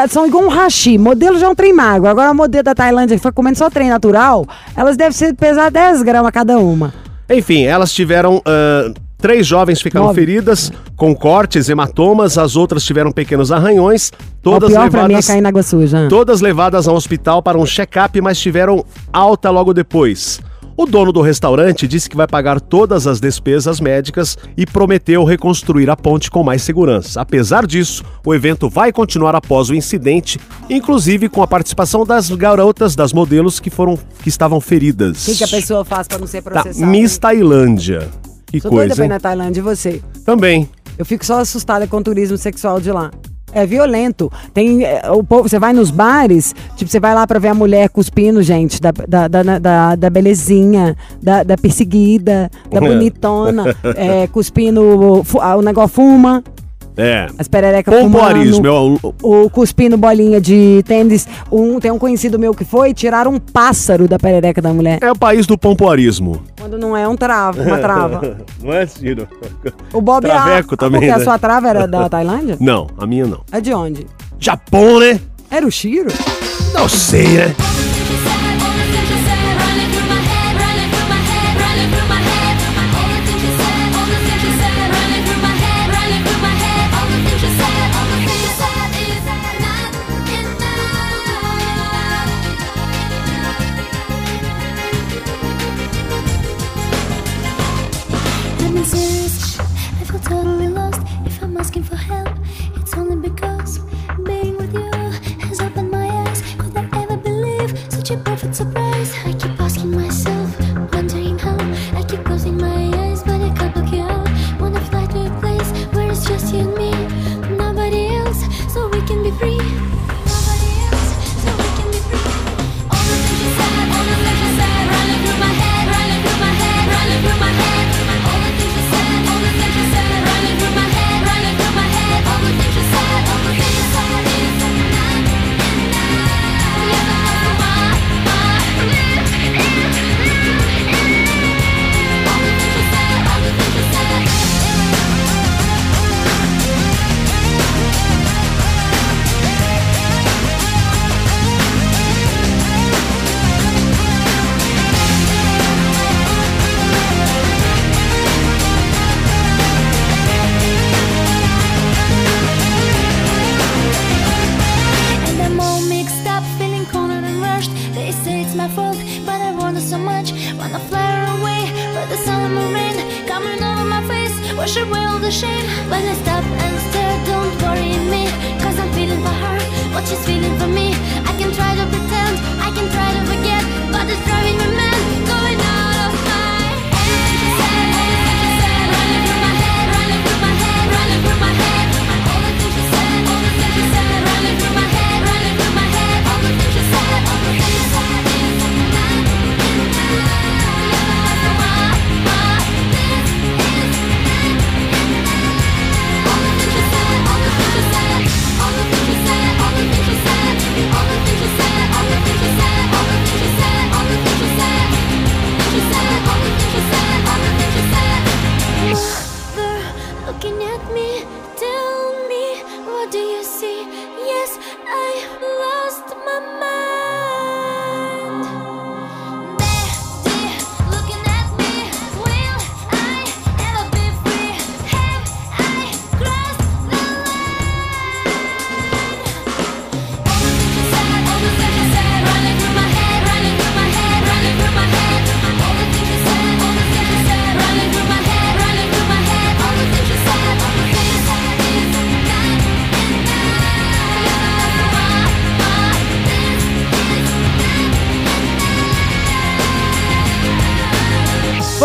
São 0.09 0.27
igual 0.27 0.43
um 0.43 0.49
hashi. 0.49 0.97
Modelo 0.97 1.39
já 1.39 1.47
é 1.47 1.49
um 1.49 1.55
trem 1.55 1.73
magro. 1.73 2.07
Agora 2.09 2.29
a 2.29 2.33
modelo 2.33 2.63
da 2.63 2.75
Tailândia 2.75 3.15
que 3.15 3.23
foi 3.23 3.31
comendo 3.31 3.57
só 3.57 3.69
trem 3.69 3.89
natural, 3.89 4.45
elas 4.75 4.95
devem 4.97 5.13
ser 5.13 5.33
pesar 5.33 5.71
10 5.71 6.03
gramas 6.03 6.29
cada 6.31 6.57
uma. 6.59 6.93
Enfim, 7.29 7.63
elas 7.63 7.91
tiveram. 7.93 8.41
ah, 8.45 8.91
três 9.19 9.45
jovens 9.45 9.81
ficaram 9.81 10.07
Nove. 10.07 10.19
feridas, 10.19 10.71
com 10.95 11.13
cortes, 11.13 11.69
hematomas, 11.69 12.37
as 12.37 12.55
outras 12.55 12.83
tiveram 12.83 13.11
pequenos 13.11 13.51
arranhões, 13.51 14.09
o 14.09 14.41
todas 14.41 14.69
pior 14.71 14.89
pra 14.89 15.01
mim 15.01 15.13
é 15.13 15.17
levadas. 15.17 15.27
cair 15.27 15.41
na 15.41 15.49
água 15.49 15.61
suja. 15.61 16.07
Todas 16.09 16.41
levadas 16.41 16.87
ao 16.87 16.95
hospital 16.95 17.43
para 17.43 17.57
um 17.57 17.65
check-up, 17.65 18.19
mas 18.21 18.39
tiveram 18.39 18.83
alta 19.13 19.49
logo 19.49 19.73
depois. 19.73 20.41
O 20.77 20.85
dono 20.85 21.11
do 21.11 21.19
restaurante 21.19 21.85
disse 21.85 22.09
que 22.09 22.15
vai 22.15 22.25
pagar 22.25 22.61
todas 22.61 23.05
as 23.05 23.19
despesas 23.19 23.81
médicas 23.81 24.37
e 24.55 24.65
prometeu 24.65 25.25
reconstruir 25.25 25.89
a 25.89 25.95
ponte 25.97 26.31
com 26.31 26.41
mais 26.41 26.61
segurança. 26.61 27.19
Apesar 27.19 27.67
disso, 27.67 28.01
o 28.25 28.33
evento 28.33 28.69
vai 28.69 28.93
continuar 28.93 29.35
após 29.35 29.69
o 29.69 29.75
incidente, 29.75 30.39
inclusive 30.69 31.27
com 31.27 31.43
a 31.43 31.47
participação 31.47 32.05
das 32.05 32.29
garotas, 32.29 32.95
das 32.95 33.11
modelos 33.11 33.59
que 33.59 33.69
foram 33.69 33.99
que 34.23 34.29
estavam 34.29 34.61
feridas. 34.61 35.27
O 35.27 35.31
que, 35.31 35.39
que 35.39 35.43
a 35.43 35.49
pessoa 35.49 35.83
faz 35.83 36.07
pra 36.07 36.17
não 36.17 36.27
ser 36.27 36.41
processada? 36.41 36.85
Miss 36.85 37.17
Tailândia. 37.17 38.07
Que 38.49 38.59
Sou 38.59 38.71
doida 38.71 38.87
coisa, 38.87 38.95
pra 38.95 39.05
ir 39.05 39.09
na 39.09 39.19
Tailândia, 39.19 39.59
e 39.59 39.63
você? 39.63 40.01
Também. 40.25 40.67
Eu 40.97 41.05
fico 41.05 41.25
só 41.25 41.39
assustada 41.39 41.87
com 41.87 41.97
o 41.97 42.03
turismo 42.03 42.37
sexual 42.37 42.81
de 42.81 42.91
lá. 42.91 43.11
É 43.51 43.65
violento. 43.65 44.31
Tem 44.53 44.83
é, 44.83 45.09
o 45.09 45.23
povo, 45.23 45.47
você 45.49 45.57
vai 45.57 45.73
nos 45.73 45.89
bares, 45.89 46.53
tipo, 46.75 46.89
você 46.89 46.99
vai 46.99 47.15
lá 47.15 47.25
pra 47.25 47.39
ver 47.39 47.47
a 47.47 47.53
mulher 47.53 47.89
cuspindo, 47.89 48.43
gente, 48.43 48.79
da, 48.79 48.91
da, 48.91 49.27
da, 49.27 49.59
da, 49.59 49.95
da 49.95 50.09
belezinha, 50.09 50.95
da, 51.21 51.43
da 51.43 51.57
perseguida, 51.57 52.49
da 52.69 52.77
É. 52.85 52.87
bonitona, 52.87 53.75
é, 53.95 54.27
cuspindo, 54.27 55.23
ah, 55.41 55.55
o 55.55 55.61
negócio 55.61 55.95
fuma, 55.95 56.43
É. 56.99 57.27
as 57.37 57.47
pererecas 57.47 57.93
Pompoarismo. 58.01 58.55
fumando, 58.65 58.99
é 59.03 59.07
o- 59.23 59.45
o 59.45 59.49
cuspindo 59.49 59.97
bolinha 59.97 60.41
de 60.41 60.83
tênis. 60.85 61.27
Um, 61.51 61.79
tem 61.79 61.89
um 61.91 61.97
conhecido 61.97 62.37
meu 62.37 62.53
que 62.53 62.65
foi, 62.65 62.93
tiraram 62.93 63.31
um 63.33 63.39
pássaro 63.39 64.07
da 64.07 64.19
perereca 64.19 64.61
da 64.61 64.73
mulher. 64.73 64.99
É 65.01 65.09
o 65.11 65.15
país 65.17 65.47
do 65.47 65.57
pompoarismo. 65.57 66.43
Quando 66.59 66.77
não 66.77 66.95
é 66.97 67.07
um 67.07 67.15
trava, 67.15 67.61
uma 67.63 67.77
trava. 67.77 68.37
Não 68.61 68.73
é, 68.73 68.85
Ciro? 68.85 69.25
O 69.93 70.01
Bob 70.01 70.23
Traveco 70.25 70.73
ah, 70.73 70.77
também, 70.77 70.99
Porque 70.99 71.11
a 71.13 71.17
né? 71.17 71.23
sua 71.23 71.39
trava 71.39 71.69
era 71.69 71.87
da 71.87 72.07
Tailândia? 72.09 72.57
Não, 72.59 72.87
a 72.97 73.05
minha 73.07 73.25
não. 73.25 73.39
É 73.51 73.61
de 73.61 73.73
onde? 73.73 74.05
Japão, 74.37 74.99
né? 74.99 75.19
Era 75.49 75.65
o 75.65 75.71
Shiro? 75.71 76.09
Não 76.73 76.89
sei, 76.89 77.27
né? 77.29 77.55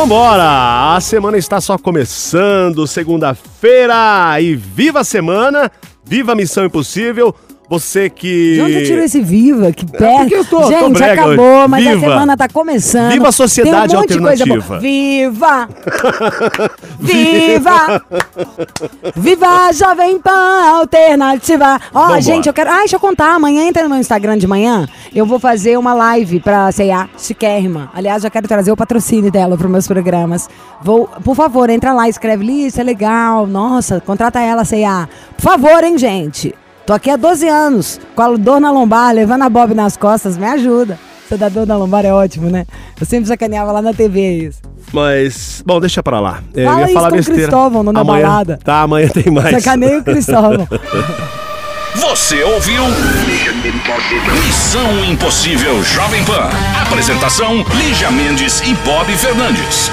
Vambora! 0.05 0.95
A 0.95 1.01
semana 1.01 1.39
está 1.39 1.63
só 1.63 1.79
começando, 1.79 2.87
segunda-feira! 2.87 4.39
E 4.39 4.55
viva 4.55 5.01
a 5.01 5.05
semana! 5.05 5.73
Viva 6.05 6.33
a 6.33 6.35
Missão 6.35 6.67
Impossível! 6.67 7.35
Você 7.69 8.11
que. 8.11 8.55
De 8.55 8.61
onde 8.61 8.73
você 8.75 8.85
tirou 8.85 9.05
esse 9.05 9.21
viva? 9.23 9.69
É, 9.69 9.73
que 9.73 9.87
perto. 9.87 10.35
É 10.35 10.45
tô, 10.45 10.69
Gente, 10.69 10.99
tô 10.99 11.05
acabou, 11.05 11.67
mas 11.69 11.83
viva. 11.85 11.97
a 11.97 12.01
semana 12.01 12.37
tá 12.37 12.49
começando. 12.49 13.13
Viva 13.13 13.29
a 13.29 13.33
sociedade 13.33 13.89
Tem 13.89 13.97
um 13.97 14.01
monte 14.01 14.13
alternativa. 14.13 14.45
De 14.45 14.61
coisa 14.61 14.69
boa. 14.69 14.81
Viva! 14.81 15.69
viva! 17.01 18.05
viva, 19.17 19.73
Jovem 19.73 20.19
Pan 20.19 20.79
Alternativa! 20.79 21.81
Ó, 21.95 22.21
gente, 22.21 22.47
eu 22.47 22.53
quero. 22.53 22.71
Ah, 22.71 22.79
deixa 22.81 22.97
eu 22.97 23.01
contar. 23.01 23.35
Amanhã 23.35 23.67
entra 23.67 23.83
no 23.83 23.89
meu 23.89 23.99
Instagram 23.99 24.37
de 24.37 24.47
manhã. 24.47 24.87
Eu 25.15 25.25
vou 25.25 25.39
fazer 25.39 25.79
uma 25.79 25.95
live 25.95 26.41
pra 26.41 26.71
CEA 26.71 27.09
Chiquérrima. 27.17 27.91
Aliás, 27.95 28.23
já 28.23 28.29
quero 28.31 28.47
trazer 28.47 28.73
o 28.73 28.77
patrocínio 28.77 29.31
dela 29.31 29.57
para 29.57 29.69
meus 29.69 29.87
programas. 29.87 30.49
Vou, 30.83 31.09
por 31.25 31.35
favor, 31.35 31.71
entra 31.71 31.95
lá, 31.95 32.09
escreve 32.09 32.45
isso. 32.67 32.79
é 32.81 32.85
legal. 32.85 33.47
Nossa, 33.47 34.01
contrata 34.01 34.39
ela, 34.41 34.65
CEA. 34.65 35.09
Por 35.37 35.43
favor, 35.43 35.83
hein, 35.83 35.97
gente? 35.97 36.55
Tô 36.87 36.93
aqui 36.93 37.09
há 37.11 37.17
12 37.17 37.49
anos, 37.49 38.01
com 38.15 38.21
a 38.23 38.37
dor 38.37 38.61
na 38.61 38.71
lombar, 38.71 39.15
levando 39.15 39.43
a 39.43 39.49
Bob 39.49 39.75
nas 39.75 39.97
costas, 39.97 40.37
me 40.37 40.47
ajuda. 40.47 40.99
Você 41.27 41.39
dá 41.39 41.49
dor 41.49 41.67
na 41.67 41.77
lombar 41.77 42.05
é 42.05 42.13
ótimo, 42.13 42.51
né? 42.51 42.67
Eu 43.01 43.07
sempre 43.07 43.27
sacaneava 43.27 43.73
lá 43.73 43.81
na 43.81 43.95
TV 43.95 44.49
isso. 44.49 44.61
Mas, 44.93 45.63
bom, 45.65 45.81
deixa 45.81 46.03
pra 46.03 46.21
lá. 46.21 46.43
É, 46.55 46.63
eu 46.63 46.67
Fala 46.67 46.81
ia 46.81 46.89
falar 46.93 47.09
isso 47.09 47.17
besteira. 47.17 47.43
Cristóvão, 47.43 47.83
não 47.83 47.99
amanhã, 47.99 48.23
balada. 48.23 48.59
Tá, 48.63 48.83
amanhã 48.83 49.09
tem 49.09 49.33
mais. 49.33 49.63
Sacaneio 49.63 50.01
o 50.01 50.05
Cristóvão. 50.05 50.69
Você 51.97 52.43
ouviu? 52.43 52.83
Missão 54.45 55.05
Impossível 55.05 55.83
Jovem 55.85 56.23
Pan. 56.25 56.51
Apresentação: 56.83 57.65
Lígia 57.77 58.11
Mendes 58.11 58.61
e 58.61 58.75
Bob 58.85 59.11
Fernandes. 59.17 59.91